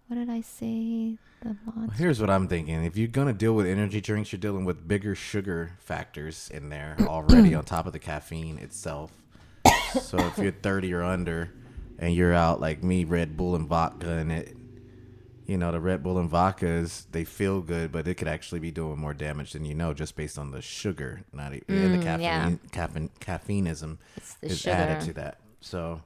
what 0.07 0.17
did 0.17 0.29
I 0.31 0.43
say? 0.43 1.17
The 1.43 1.57
Well, 1.67 1.75
monster. 1.77 1.97
here's 1.97 2.21
what 2.21 2.29
I'm 2.31 2.49
thinking. 2.49 2.85
If 2.85 2.97
you're 2.97 3.09
gonna 3.09 3.33
deal 3.33 3.55
with 3.55 3.67
energy 3.67 4.01
drinks, 4.01 4.31
you're 4.33 4.41
dealing 4.41 4.65
with 4.65 4.87
bigger 4.87 5.15
sugar 5.15 5.73
factors 5.79 6.51
in 6.53 6.69
there 6.69 6.97
already 7.03 7.55
on 7.55 7.65
top 7.65 7.87
of 7.87 7.93
the 7.93 7.99
caffeine 7.99 8.59
itself. 8.59 9.13
so 10.03 10.19
if 10.19 10.37
you're 10.39 10.53
30 10.53 10.93
or 10.93 11.03
under, 11.03 11.51
and 11.99 12.15
you're 12.15 12.35
out 12.35 12.61
like 12.61 12.83
me, 12.83 13.05
Red 13.05 13.37
Bull 13.37 13.57
and 13.57 13.67
vodka, 13.67 14.11
and 14.11 14.31
it, 14.33 14.57
you 15.49 15.57
know, 15.57 15.73
the 15.73 15.81
Red 15.81 16.03
Bull 16.03 16.19
and 16.19 16.31
vodkas, 16.31 17.07
they 17.11 17.25
feel 17.25 17.63
good, 17.63 17.91
but 17.91 18.07
it 18.07 18.15
could 18.17 18.29
actually 18.29 18.61
be 18.61 18.71
doing 18.71 18.99
more 18.99 19.15
damage 19.15 19.53
than 19.55 19.65
you 19.65 19.75
know 19.75 19.95
just 19.95 20.15
based 20.15 20.39
on 20.39 20.51
the 20.53 20.61
sugar, 20.63 21.23
not 21.33 21.55
e- 21.55 21.63
and 21.69 21.95
the 21.95 21.99
Mm, 21.99 22.03
caffeine, 22.03 22.61
yeah. 22.63 22.71
caffeine, 22.71 23.11
caffeineism 23.19 23.97
is 24.43 24.61
sugar. 24.61 24.77
added 24.77 25.01
to 25.07 25.13
that. 25.15 25.41
So, 25.63 26.03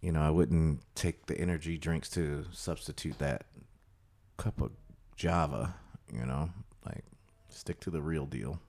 you 0.00 0.10
know, 0.12 0.20
I 0.20 0.30
wouldn't 0.30 0.80
take 0.96 1.26
the 1.26 1.40
energy 1.40 1.78
drinks 1.78 2.08
to 2.10 2.44
substitute 2.52 3.18
that 3.20 3.44
cup 4.36 4.60
of 4.60 4.72
Java. 5.16 5.74
You 6.12 6.26
know, 6.26 6.50
like 6.84 7.04
stick 7.50 7.78
to 7.80 7.90
the 7.90 8.02
real 8.02 8.26
deal. 8.26 8.60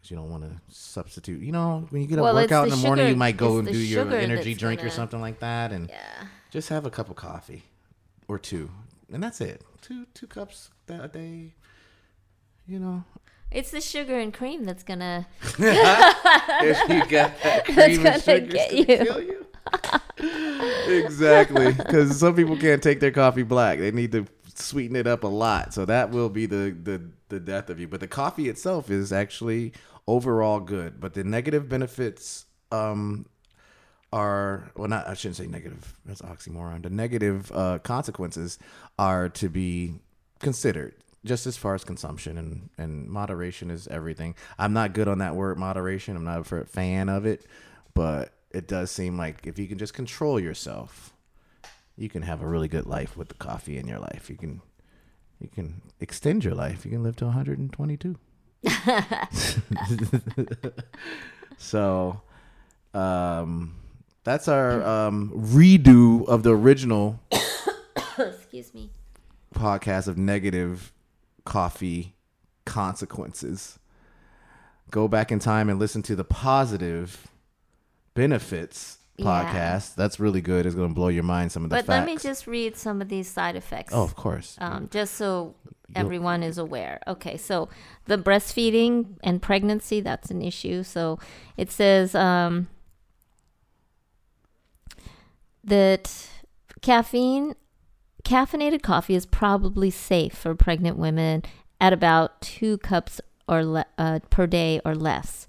Because 0.00 0.10
you 0.10 0.16
don't 0.16 0.30
want 0.30 0.44
to 0.44 0.56
substitute. 0.68 1.42
You 1.42 1.52
know, 1.52 1.86
when 1.90 2.00
you 2.02 2.08
get 2.08 2.18
a 2.18 2.22
Well, 2.22 2.34
workout 2.34 2.64
in 2.64 2.70
the 2.70 2.76
the 2.76 2.82
morning, 2.82 3.04
sugar- 3.04 3.10
you 3.10 3.16
might 3.16 3.36
go 3.36 3.58
and 3.58 3.68
do 3.68 3.76
your 3.78 4.10
energy 4.14 4.54
drink 4.54 4.80
or 4.80 4.84
gonna- 4.84 4.94
something 4.94 5.20
like 5.20 5.40
that, 5.40 5.72
and 5.72 5.88
Yeah. 5.90 6.24
just 6.50 6.68
have 6.70 6.86
a 6.86 6.90
cup 6.90 7.10
of 7.10 7.16
coffee 7.16 7.64
or 8.28 8.38
two, 8.38 8.70
and 9.12 9.22
that's 9.22 9.40
it. 9.42 9.62
Two 9.82 10.06
two 10.14 10.26
cups 10.26 10.70
a 10.88 11.06
day. 11.08 11.54
You 12.66 12.78
know, 12.78 13.04
It's 13.50 13.70
the 13.72 13.80
sugar 13.80 14.18
and 14.18 14.32
cream 14.32 14.64
that's 14.64 14.82
going 14.84 15.00
to. 15.00 15.26
if 15.42 16.88
you 16.88 17.00
got 17.06 17.32
that 17.42 17.64
cream 17.64 17.96
gonna 17.98 18.10
and 18.10 18.22
sugar, 18.22 18.46
get 18.46 18.72
you. 18.72 18.84
kill 18.86 19.20
you. 19.22 19.46
exactly, 20.88 21.72
because 21.72 22.18
some 22.18 22.34
people 22.34 22.56
can't 22.66 22.82
take 22.82 23.00
their 23.00 23.10
coffee 23.10 23.42
black; 23.42 23.78
they 23.78 23.90
need 23.90 24.12
to 24.12 24.26
sweeten 24.54 24.96
it 24.96 25.06
up 25.06 25.24
a 25.24 25.28
lot. 25.28 25.74
So 25.74 25.84
that 25.84 26.10
will 26.10 26.28
be 26.28 26.46
the 26.46 26.76
the 26.82 27.02
the 27.28 27.40
death 27.40 27.70
of 27.70 27.78
you. 27.80 27.88
But 27.88 28.00
the 28.00 28.08
coffee 28.08 28.48
itself 28.48 28.90
is 28.90 29.12
actually 29.12 29.72
overall 30.10 30.60
good. 30.60 31.00
But 31.00 31.14
the 31.14 31.24
negative 31.24 31.68
benefits 31.68 32.46
um 32.72 33.26
are 34.12 34.70
well, 34.76 34.88
not 34.88 35.06
I 35.08 35.14
shouldn't 35.14 35.36
say 35.36 35.46
negative. 35.46 35.94
That's 36.04 36.22
oxymoron. 36.22 36.82
The 36.82 36.90
negative 36.90 37.50
uh, 37.54 37.78
consequences 37.78 38.58
are 38.98 39.28
to 39.30 39.48
be 39.48 39.94
considered 40.40 40.94
just 41.24 41.46
as 41.46 41.56
far 41.56 41.74
as 41.74 41.84
consumption 41.84 42.38
and, 42.38 42.70
and 42.78 43.08
moderation 43.08 43.70
is 43.70 43.86
everything. 43.88 44.34
I'm 44.58 44.72
not 44.72 44.94
good 44.94 45.06
on 45.06 45.18
that 45.18 45.36
word 45.36 45.58
moderation. 45.58 46.16
I'm 46.16 46.24
not 46.24 46.50
a 46.50 46.64
fan 46.64 47.08
of 47.08 47.26
it, 47.26 47.46
but 47.94 48.32
it 48.50 48.66
does 48.66 48.90
seem 48.90 49.18
like 49.18 49.46
if 49.46 49.58
you 49.58 49.68
can 49.68 49.78
just 49.78 49.94
control 49.94 50.40
yourself, 50.40 51.12
you 51.96 52.08
can 52.08 52.22
have 52.22 52.42
a 52.42 52.46
really 52.46 52.68
good 52.68 52.86
life 52.86 53.16
with 53.16 53.28
the 53.28 53.34
coffee 53.34 53.76
in 53.76 53.86
your 53.86 53.98
life. 53.98 54.30
You 54.30 54.36
can 54.36 54.62
you 55.38 55.48
can 55.48 55.82
extend 56.00 56.44
your 56.44 56.54
life. 56.54 56.84
You 56.84 56.90
can 56.90 57.02
live 57.02 57.16
to 57.16 57.26
122. 57.26 58.16
so 61.58 62.20
um 62.94 63.74
that's 64.24 64.48
our 64.48 64.82
um 64.84 65.30
redo 65.34 66.26
of 66.28 66.42
the 66.42 66.54
original 66.54 67.20
Excuse 68.18 68.74
me. 68.74 68.90
podcast 69.54 70.08
of 70.08 70.18
negative 70.18 70.92
coffee 71.44 72.14
consequences. 72.64 73.78
go 74.90 75.08
back 75.08 75.32
in 75.32 75.38
time 75.38 75.70
and 75.70 75.78
listen 75.78 76.02
to 76.02 76.14
the 76.14 76.24
positive 76.24 77.28
benefits 78.14 78.98
Yeah. 79.20 79.44
podcast. 79.52 79.94
That's 79.94 80.18
really 80.20 80.40
good. 80.40 80.66
It's 80.66 80.74
going 80.74 80.88
to 80.88 80.94
blow 80.94 81.08
your 81.08 81.22
mind. 81.24 81.52
Some 81.52 81.64
of 81.64 81.70
the 81.70 81.76
But 81.76 81.86
facts. 81.86 81.88
let 81.88 82.06
me 82.06 82.16
just 82.16 82.46
read 82.46 82.76
some 82.76 83.00
of 83.02 83.08
these 83.08 83.28
side 83.28 83.56
effects. 83.56 83.92
oh, 83.94 84.02
of 84.02 84.14
course. 84.16 84.56
um, 84.60 84.88
just 84.90 85.14
so 85.14 85.54
everyone 85.96 86.42
is 86.42 86.56
aware. 86.58 87.00
Okay, 87.08 87.36
so 87.36 87.68
the 88.06 88.16
breastfeeding 88.16 89.16
and 89.24 89.42
pregnancy, 89.42 90.00
that's 90.00 90.30
an 90.30 90.40
issue. 90.42 90.82
So 90.82 91.18
it 91.56 91.70
says 91.70 92.14
um, 92.14 92.68
that 95.64 96.28
caffeine, 96.82 97.54
caffeinated 98.24 98.82
coffee 98.82 99.14
is 99.14 99.26
probably 99.26 99.90
safe 99.90 100.34
for 100.34 100.54
pregnant 100.54 100.96
women 100.96 101.42
at 101.80 101.92
about 101.92 102.40
two 102.40 102.78
cups 102.78 103.20
or 103.48 103.64
le- 103.64 103.86
uh, 103.98 104.20
per 104.30 104.46
day 104.46 104.80
or 104.84 104.94
less. 104.94 105.46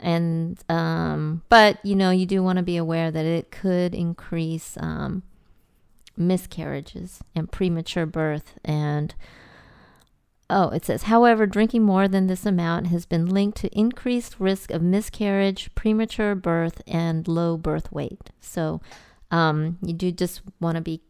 And 0.00 0.58
um, 0.68 1.42
but 1.48 1.84
you 1.84 1.94
know 1.94 2.10
you 2.10 2.26
do 2.26 2.42
want 2.42 2.56
to 2.56 2.62
be 2.62 2.76
aware 2.76 3.10
that 3.10 3.26
it 3.26 3.50
could 3.50 3.94
increase 3.94 4.76
um, 4.80 5.22
miscarriages 6.16 7.20
and 7.34 7.50
premature 7.50 8.06
birth 8.06 8.54
and 8.64 9.14
oh 10.50 10.68
it 10.68 10.84
says 10.84 11.04
however 11.04 11.46
drinking 11.46 11.82
more 11.82 12.08
than 12.08 12.26
this 12.26 12.44
amount 12.44 12.88
has 12.88 13.06
been 13.06 13.26
linked 13.26 13.56
to 13.58 13.78
increased 13.78 14.36
risk 14.38 14.70
of 14.70 14.82
miscarriage 14.82 15.74
premature 15.74 16.34
birth 16.34 16.82
and 16.86 17.28
low 17.28 17.56
birth 17.56 17.90
weight. 17.92 18.30
So 18.40 18.80
um, 19.30 19.78
you 19.82 19.92
do 19.92 20.10
just 20.10 20.42
want 20.60 20.76
to 20.76 20.80
be 20.80 21.02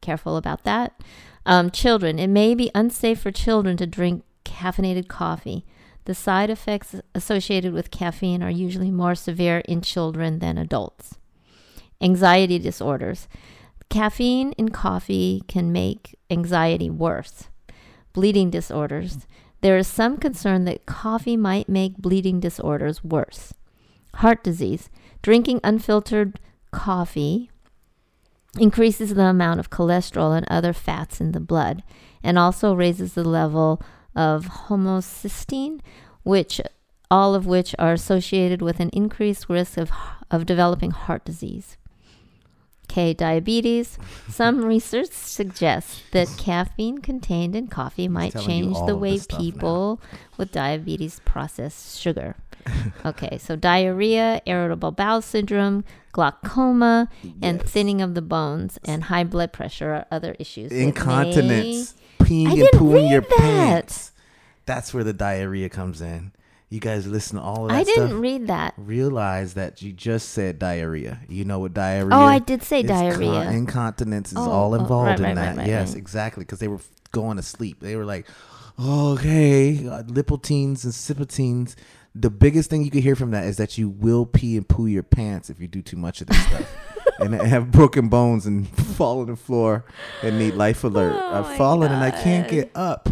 careful 0.00 0.36
about 0.36 0.64
that. 0.64 1.00
Um, 1.44 1.70
children 1.70 2.18
it 2.18 2.28
may 2.28 2.54
be 2.54 2.70
unsafe 2.74 3.20
for 3.20 3.30
children 3.30 3.76
to 3.76 3.86
drink 3.86 4.24
caffeinated 4.44 5.08
coffee 5.08 5.64
the 6.06 6.14
side 6.14 6.50
effects 6.50 6.96
associated 7.14 7.72
with 7.72 7.90
caffeine 7.90 8.42
are 8.42 8.50
usually 8.50 8.90
more 8.90 9.14
severe 9.14 9.58
in 9.68 9.80
children 9.80 10.40
than 10.40 10.58
adults 10.58 11.18
anxiety 12.00 12.58
disorders 12.58 13.28
Caffeine 13.88 14.52
in 14.52 14.70
coffee 14.70 15.42
can 15.46 15.70
make 15.72 16.16
anxiety 16.30 16.90
worse. 16.90 17.48
Bleeding 18.12 18.50
disorders. 18.50 19.26
There 19.60 19.78
is 19.78 19.86
some 19.86 20.16
concern 20.16 20.64
that 20.64 20.86
coffee 20.86 21.36
might 21.36 21.68
make 21.68 21.96
bleeding 21.96 22.40
disorders 22.40 23.04
worse. 23.04 23.54
Heart 24.14 24.42
disease. 24.42 24.90
Drinking 25.22 25.60
unfiltered 25.62 26.40
coffee 26.72 27.50
increases 28.58 29.14
the 29.14 29.22
amount 29.22 29.60
of 29.60 29.70
cholesterol 29.70 30.36
and 30.36 30.46
other 30.48 30.72
fats 30.72 31.20
in 31.20 31.32
the 31.32 31.40
blood 31.40 31.82
and 32.22 32.38
also 32.38 32.74
raises 32.74 33.14
the 33.14 33.24
level 33.24 33.80
of 34.16 34.46
homocysteine, 34.68 35.80
which 36.24 36.60
all 37.10 37.34
of 37.34 37.46
which 37.46 37.74
are 37.78 37.92
associated 37.92 38.60
with 38.60 38.80
an 38.80 38.90
increased 38.92 39.48
risk 39.48 39.76
of, 39.76 39.90
of 40.30 40.46
developing 40.46 40.90
heart 40.90 41.24
disease. 41.24 41.76
Okay, 42.90 43.12
diabetes. 43.12 43.98
Some 44.28 44.64
research 44.64 45.10
suggests 45.10 46.02
that 46.12 46.28
caffeine 46.38 46.98
contained 46.98 47.54
in 47.54 47.66
coffee 47.66 48.08
might 48.08 48.36
change 48.38 48.76
the 48.86 48.96
way 48.96 49.18
stuff 49.18 49.38
now. 49.38 49.44
people 49.44 50.00
with 50.36 50.52
diabetes 50.52 51.20
process 51.24 51.96
sugar. 51.96 52.36
okay, 53.04 53.38
so 53.38 53.54
diarrhea, 53.54 54.40
irritable 54.46 54.90
bowel 54.90 55.22
syndrome, 55.22 55.84
glaucoma, 56.12 57.08
and 57.42 57.62
thinning 57.62 58.00
of 58.00 58.14
the 58.14 58.22
bones, 58.22 58.78
and 58.84 59.04
high 59.04 59.24
blood 59.24 59.52
pressure 59.52 59.92
are 59.92 60.06
other 60.10 60.34
issues. 60.38 60.72
Incontinence. 60.72 61.94
Peeing 62.26 62.48
I 62.48 62.52
and 62.52 62.68
pooing 62.80 63.10
your 63.10 63.20
that. 63.22 63.30
pants. 63.38 64.12
That's 64.66 64.92
where 64.92 65.04
the 65.04 65.12
diarrhea 65.12 65.68
comes 65.68 66.00
in. 66.00 66.32
You 66.68 66.80
guys 66.80 67.06
listen 67.06 67.36
to 67.36 67.42
all 67.42 67.64
of 67.66 67.68
that 67.70 67.76
I 67.78 67.84
didn't 67.84 68.08
stuff. 68.08 68.20
read 68.20 68.46
that. 68.48 68.74
Realize 68.76 69.54
that 69.54 69.82
you 69.82 69.92
just 69.92 70.30
said 70.30 70.58
diarrhea. 70.58 71.20
You 71.28 71.44
know 71.44 71.60
what 71.60 71.74
diarrhea 71.74 72.08
Oh, 72.16 72.24
I 72.24 72.40
did 72.40 72.64
say 72.64 72.80
is 72.80 72.88
con- 72.90 73.04
diarrhea. 73.04 73.50
incontinence 73.52 74.32
is 74.32 74.38
Oh, 74.38 74.50
all 74.50 74.72
oh, 74.74 74.78
involved 74.80 75.20
right, 75.20 75.20
in 75.20 75.24
right, 75.24 75.34
that. 75.36 75.56
right, 75.58 75.66
yes, 75.68 75.94
exactly. 75.94 76.42
Because 76.44 76.58
they 76.58 76.66
were 76.66 76.80
going 77.12 77.36
to 77.36 77.42
sleep. 77.44 77.78
They 77.78 77.94
were 77.94 78.04
like, 78.04 78.26
okay, 78.80 79.86
uh, 79.86 80.02
lipotines 80.04 80.84
and 80.84 80.92
sipotines. 80.92 81.76
The 82.14 82.30
biggest 82.30 82.70
thing 82.70 82.82
you 82.82 82.90
can 82.90 83.02
hear 83.02 83.14
from 83.14 83.30
that 83.32 83.44
is 83.44 83.58
that 83.58 83.76
you 83.78 83.88
will 83.88 84.26
pee 84.26 84.56
and 84.56 84.68
poo 84.68 84.86
your 84.86 85.02
pants 85.02 85.50
if 85.50 85.60
you 85.60 85.68
do 85.68 85.82
too 85.82 85.96
much 85.96 86.20
of 86.20 86.26
this 86.28 86.38
stuff. 86.46 86.76
And 87.18 87.34
have 87.34 87.70
broken 87.70 88.08
bones 88.08 88.46
and 88.46 88.68
fall 88.96 89.20
on 89.20 89.26
the 89.26 89.36
floor 89.36 89.84
and 90.22 90.38
need 90.38 90.54
life 90.54 90.84
alert. 90.84 91.14
Oh 91.14 91.34
I've 91.38 91.44
my 91.44 91.56
fallen 91.56 91.92
and 91.92 92.02
I 92.02 92.10
can't 92.10 92.48
get 92.48 92.70
up. 92.74 93.08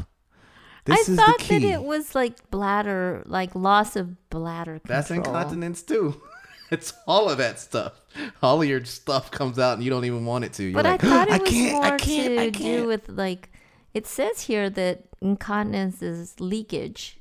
This 0.85 1.09
I 1.09 1.13
is 1.13 1.17
thought 1.19 1.39
the 1.39 1.45
key. 1.45 1.59
that 1.61 1.73
it 1.75 1.83
was 1.83 2.15
like 2.15 2.51
bladder, 2.51 3.23
like 3.27 3.55
loss 3.55 3.97
of 3.97 4.29
bladder 4.29 4.79
control. 4.81 4.97
That's 4.97 5.11
incontinence 5.11 5.83
too. 5.83 6.21
It's 6.71 6.95
all 7.07 7.29
of 7.29 7.39
that 7.39 7.61
stuff. 7.61 8.01
All 8.43 8.61
of 8.63 8.67
your 8.67 8.83
stuff 8.87 9.31
comes 9.31 9.59
out 9.59 9.75
and 9.75 9.85
you 9.85 9.91
don't 9.91 10.07
even 10.07 10.25
want 10.25 10.45
it 10.45 10.55
to. 10.55 10.65
You're 10.65 10.73
But 10.73 10.87
like, 10.87 11.05
I 11.05 11.09
thought 11.09 11.29
it 11.29 11.43
was 11.43 11.51
can't, 11.51 11.73
more 11.73 11.85
I 11.85 11.97
can't, 11.99 12.29
to 12.37 12.41
I 12.41 12.49
do 12.51 12.59
can't. 12.59 12.87
with 12.87 13.09
like 13.11 13.51
it 13.93 14.07
says 14.07 14.41
here 14.41 14.71
that 14.71 15.05
incontinence 15.21 16.03
is 16.03 16.41
leakage. 16.41 17.21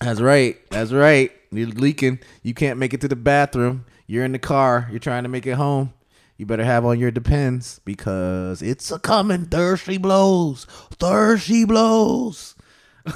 That's 0.00 0.20
right. 0.20 0.56
That's 0.70 0.92
right. 0.92 1.32
You're 1.50 1.68
leaking. 1.68 2.20
You 2.42 2.54
can't 2.54 2.78
make 2.78 2.94
it 2.94 3.00
to 3.02 3.08
the 3.08 3.16
bathroom. 3.16 3.84
You're 4.06 4.24
in 4.24 4.32
the 4.32 4.38
car. 4.38 4.86
You're 4.90 5.00
trying 5.00 5.24
to 5.24 5.28
make 5.28 5.46
it 5.46 5.54
home. 5.54 5.92
You 6.36 6.44
better 6.46 6.64
have 6.64 6.84
on 6.84 6.98
your 6.98 7.10
depends 7.10 7.80
because 7.84 8.60
it's 8.62 8.90
a 8.90 8.98
coming. 8.98 9.46
Thirsty 9.46 9.96
blows. 9.98 10.66
Thirsty 10.98 11.64
blows. 11.64 12.54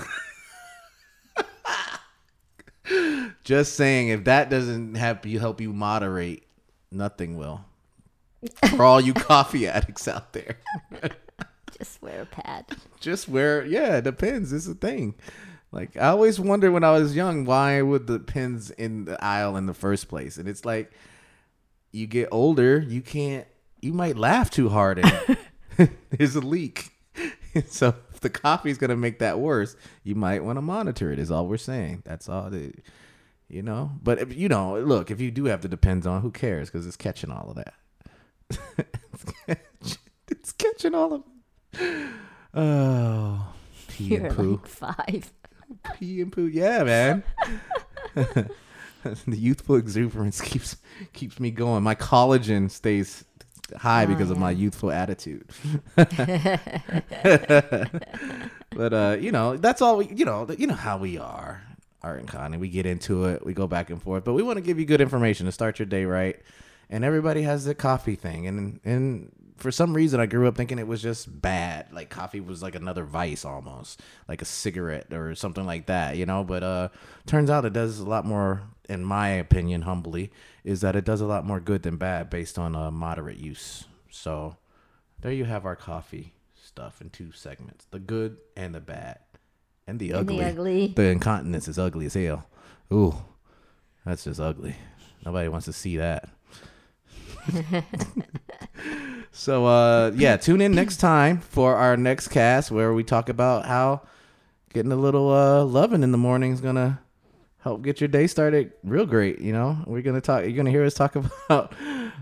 Just 3.45 3.75
saying, 3.75 4.09
if 4.09 4.25
that 4.25 4.51
doesn't 4.51 4.95
help 4.97 5.27
you 5.27 5.39
help 5.39 5.61
you 5.61 5.73
moderate, 5.73 6.45
nothing 6.91 7.37
will. 7.37 7.65
For 8.71 8.83
all 8.85 9.01
you 9.01 9.13
coffee 9.15 9.69
addicts 9.69 10.09
out 10.09 10.33
there. 10.33 10.57
Just 11.79 12.01
wear 12.03 12.23
a 12.23 12.27
pad. 12.27 12.67
just 13.01 13.27
wear 13.27 13.65
yeah 13.65 13.97
it 13.97 14.05
depends 14.05 14.53
it's 14.53 14.67
a 14.67 14.75
thing 14.75 15.15
like 15.73 15.97
i 15.97 16.09
always 16.09 16.39
wondered 16.39 16.73
when 16.73 16.85
i 16.85 16.91
was 16.91 17.17
young 17.17 17.47
why 17.47 17.81
would 17.81 18.07
the 18.07 18.19
pins 18.19 18.71
in 18.73 19.07
the 19.07 19.25
aisle 19.25 19.57
in 19.57 19.65
the 19.65 19.73
first 19.73 20.07
place 20.09 20.37
and 20.37 20.47
it's 20.47 20.67
like 20.67 20.93
you 21.93 22.07
get 22.07 22.29
older 22.31 22.79
you 22.79 23.01
can't 23.03 23.47
you 23.81 23.93
might 23.93 24.17
laugh 24.17 24.51
too 24.51 24.69
hard 24.69 24.99
and 24.99 25.39
there's 26.11 26.37
a 26.37 26.41
leak. 26.41 26.91
So 27.69 27.95
if 28.13 28.21
the 28.21 28.31
coffee's 28.31 28.79
gonna 28.79 28.97
make 28.97 29.19
that 29.19 29.41
worse 29.41 29.75
you 30.05 30.15
might 30.15 30.45
want 30.45 30.57
to 30.57 30.63
monitor 30.63 31.11
it 31.13 31.19
is 31.19 31.31
all 31.33 31.49
we're 31.49 31.57
saying. 31.57 32.03
That's 32.05 32.29
all 32.29 32.49
the 32.49 32.73
you 33.49 33.63
know? 33.63 33.91
But 34.01 34.21
if, 34.21 34.37
you 34.37 34.49
know 34.49 34.79
look 34.79 35.11
if 35.11 35.21
you 35.21 35.33
do 35.33 35.47
have 35.47 35.61
to 35.63 35.69
depends 35.69 36.07
on 36.07 36.23
who 36.23 36.31
cares? 36.31 36.71
Because 36.71 36.87
it's 36.87 36.97
catching 36.97 37.31
all 37.33 37.51
of 37.51 37.57
that. 37.57 37.75
It's 40.31 40.53
catching 40.53 40.95
all 40.95 41.13
of 41.13 41.23
Oh, 42.55 43.53
pee 43.89 44.05
You're 44.15 44.27
and 44.27 44.37
poo, 44.37 44.61
like 44.63 44.67
five. 44.69 45.33
pee 45.95 46.21
and 46.21 46.33
poo. 46.33 46.47
Yeah, 46.47 46.85
man. 46.85 47.23
the 49.27 49.37
youthful 49.37 49.77
exuberance 49.77 50.41
keeps 50.49 50.77
keeps 51.13 51.41
me 51.41 51.51
going. 51.51 51.83
My 51.83 51.95
collagen 51.95 52.71
stays 52.71 53.25
high 53.77 54.07
because 54.07 54.31
of 54.31 54.39
my 54.39 54.51
youthful 54.51 54.91
attitude. 54.91 55.49
but 55.97 56.11
uh, 58.93 59.17
you 59.21 59.33
know, 59.33 59.57
that's 59.57 59.83
all. 59.83 59.99
We, 59.99 60.09
you 60.09 60.25
know, 60.25 60.49
you 60.57 60.67
know 60.67 60.75
how 60.75 60.99
we 60.99 61.19
are, 61.19 61.63
Art 62.03 62.21
and 62.21 62.29
Connie. 62.29 62.59
We 62.59 62.69
get 62.69 62.87
into 62.87 63.25
it. 63.27 63.45
We 63.45 63.55
go 63.55 63.67
back 63.67 63.91
and 63.91 64.03
forth, 64.03 64.25
but 64.25 64.35
we 64.35 64.43
want 64.43 64.57
to 64.57 64.63
give 64.63 64.79
you 64.79 64.85
good 64.85 65.01
information 65.01 65.47
to 65.47 65.53
start 65.53 65.79
your 65.79 65.87
day 65.87 66.05
right. 66.05 66.41
And 66.93 67.05
everybody 67.05 67.43
has 67.43 67.65
the 67.65 67.75
coffee 67.75 68.17
thing, 68.17 68.47
and 68.49 68.81
and 68.85 69.33
for 69.61 69.71
some 69.71 69.95
reason, 69.95 70.21
I 70.21 70.27
grew 70.27 70.49
up 70.49 70.57
thinking 70.57 70.79
it 70.79 70.87
was 70.87 71.03
just 71.03 71.41
bad. 71.41 71.93
Like 71.93 72.11
coffee 72.11 72.41
was 72.41 72.63
like 72.63 72.75
another 72.75 73.05
vice, 73.05 73.45
almost 73.45 74.01
like 74.29 74.43
a 74.43 74.47
cigarette 74.47 75.13
or 75.13 75.35
something 75.35 75.65
like 75.67 75.87
that, 75.87 76.17
you 76.17 76.27
know. 76.27 76.43
But 76.45 76.63
uh, 76.63 76.89
turns 77.27 77.51
out 77.51 77.65
it 77.65 77.73
does 77.73 77.99
a 77.99 78.09
lot 78.09 78.25
more, 78.25 78.63
in 78.89 79.05
my 79.05 79.29
opinion, 79.29 79.83
humbly, 79.83 80.33
is 80.65 80.81
that 80.81 80.97
it 80.97 81.05
does 81.05 81.21
a 81.21 81.27
lot 81.27 81.45
more 81.47 81.61
good 81.61 81.83
than 81.83 81.97
bad 81.97 82.31
based 82.31 82.59
on 82.59 82.75
uh, 82.75 82.91
moderate 82.91 83.39
use. 83.39 83.85
So 84.11 84.57
there 85.21 85.33
you 85.33 85.45
have 85.45 85.65
our 85.65 85.77
coffee 85.77 86.35
stuff 86.55 87.01
in 87.01 87.11
two 87.11 87.33
segments: 87.33 87.87
the 87.91 87.99
good 88.01 88.39
and 88.57 88.75
the 88.75 88.81
bad, 88.81 89.19
and 89.87 89.99
the 89.99 90.11
And 90.11 90.21
ugly. 90.21 90.39
the 90.39 90.45
ugly. 90.47 90.93
The 90.97 91.09
incontinence 91.11 91.69
is 91.69 91.79
ugly 91.79 92.07
as 92.07 92.15
hell. 92.15 92.47
Ooh, 92.93 93.15
that's 94.05 94.25
just 94.25 94.41
ugly. 94.41 94.77
Nobody 95.25 95.49
wants 95.49 95.67
to 95.67 95.73
see 95.73 95.97
that. 95.99 96.29
so 99.33 99.67
uh 99.67 100.13
yeah, 100.15 100.37
tune 100.37 100.61
in 100.61 100.73
next 100.73 100.99
time 100.99 101.39
for 101.39 101.77
our 101.77 101.97
next 101.97 102.29
cast 102.29 102.71
where 102.71 102.93
we 102.93 103.05
talk 103.05 103.29
about 103.29 103.67
how 103.67 104.03
getting 104.73 104.93
a 104.93 104.97
little 104.97 105.31
uh 105.33 105.65
loving 105.65 106.03
in 106.03 106.13
the 106.13 106.19
morning 106.19 106.53
is 106.53 106.61
gonna 106.61 107.01
help 107.59 107.83
get 107.83 108.01
your 108.01 108.09
day 108.09 108.27
started 108.27 108.73
real 108.83 109.07
great, 109.07 109.41
you 109.41 109.53
know? 109.53 109.79
We're 109.87 110.03
gonna 110.03 110.21
talk 110.21 110.43
you're 110.43 110.53
gonna 110.53 110.71
hear 110.71 110.85
us 110.85 110.95
talk 110.95 111.17
about 111.49 111.75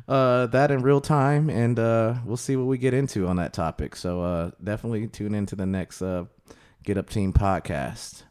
uh 0.09 0.47
that 0.47 0.71
in 0.71 0.83
real 0.83 1.01
time 1.01 1.51
and 1.51 1.79
uh 1.79 2.15
we'll 2.25 2.37
see 2.37 2.57
what 2.57 2.67
we 2.67 2.79
get 2.79 2.95
into 2.95 3.27
on 3.27 3.37
that 3.37 3.53
topic. 3.53 3.97
So 3.97 4.23
uh 4.23 4.51
definitely 4.63 5.07
tune 5.09 5.35
into 5.35 5.57
the 5.57 5.67
next 5.67 6.03
uh 6.03 6.25
Get 6.89 6.97
Up 6.97 7.11
Team 7.11 7.33
podcast. 7.35 8.23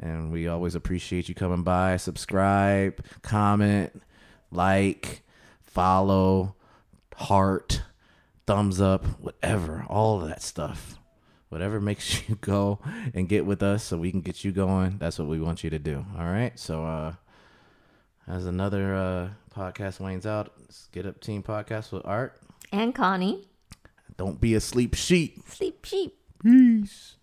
And 0.00 0.32
we 0.32 0.48
always 0.48 0.74
appreciate 0.74 1.28
you 1.28 1.34
coming 1.36 1.62
by. 1.62 1.96
Subscribe, 1.96 3.04
comment, 3.22 4.02
like, 4.50 5.22
follow, 5.62 6.56
heart, 7.14 7.82
thumbs 8.46 8.80
up, 8.80 9.04
whatever, 9.20 9.84
all 9.88 10.20
of 10.20 10.28
that 10.28 10.42
stuff. 10.42 10.98
Whatever 11.48 11.80
makes 11.80 12.28
you 12.28 12.36
go 12.36 12.80
and 13.14 13.28
get 13.28 13.46
with 13.46 13.62
us 13.62 13.84
so 13.84 13.96
we 13.96 14.10
can 14.10 14.20
get 14.20 14.44
you 14.44 14.52
going. 14.52 14.98
That's 14.98 15.18
what 15.18 15.28
we 15.28 15.40
want 15.40 15.62
you 15.62 15.70
to 15.70 15.78
do. 15.78 16.04
All 16.18 16.26
right. 16.26 16.58
So, 16.58 16.84
uh, 16.84 17.14
as 18.26 18.46
another 18.46 18.94
uh, 18.94 19.28
podcast 19.54 20.00
wanes 20.00 20.26
out, 20.26 20.52
it's 20.64 20.88
Get 20.92 21.06
Up 21.06 21.20
Team 21.20 21.42
Podcast 21.42 21.92
with 21.92 22.04
Art. 22.04 22.40
And 22.72 22.94
Connie. 22.94 23.48
Don't 24.16 24.40
be 24.40 24.54
a 24.54 24.60
sleep 24.60 24.94
sheep. 24.94 25.40
Sleep 25.46 25.84
sheep. 25.84 26.16
Peace. 26.42 27.16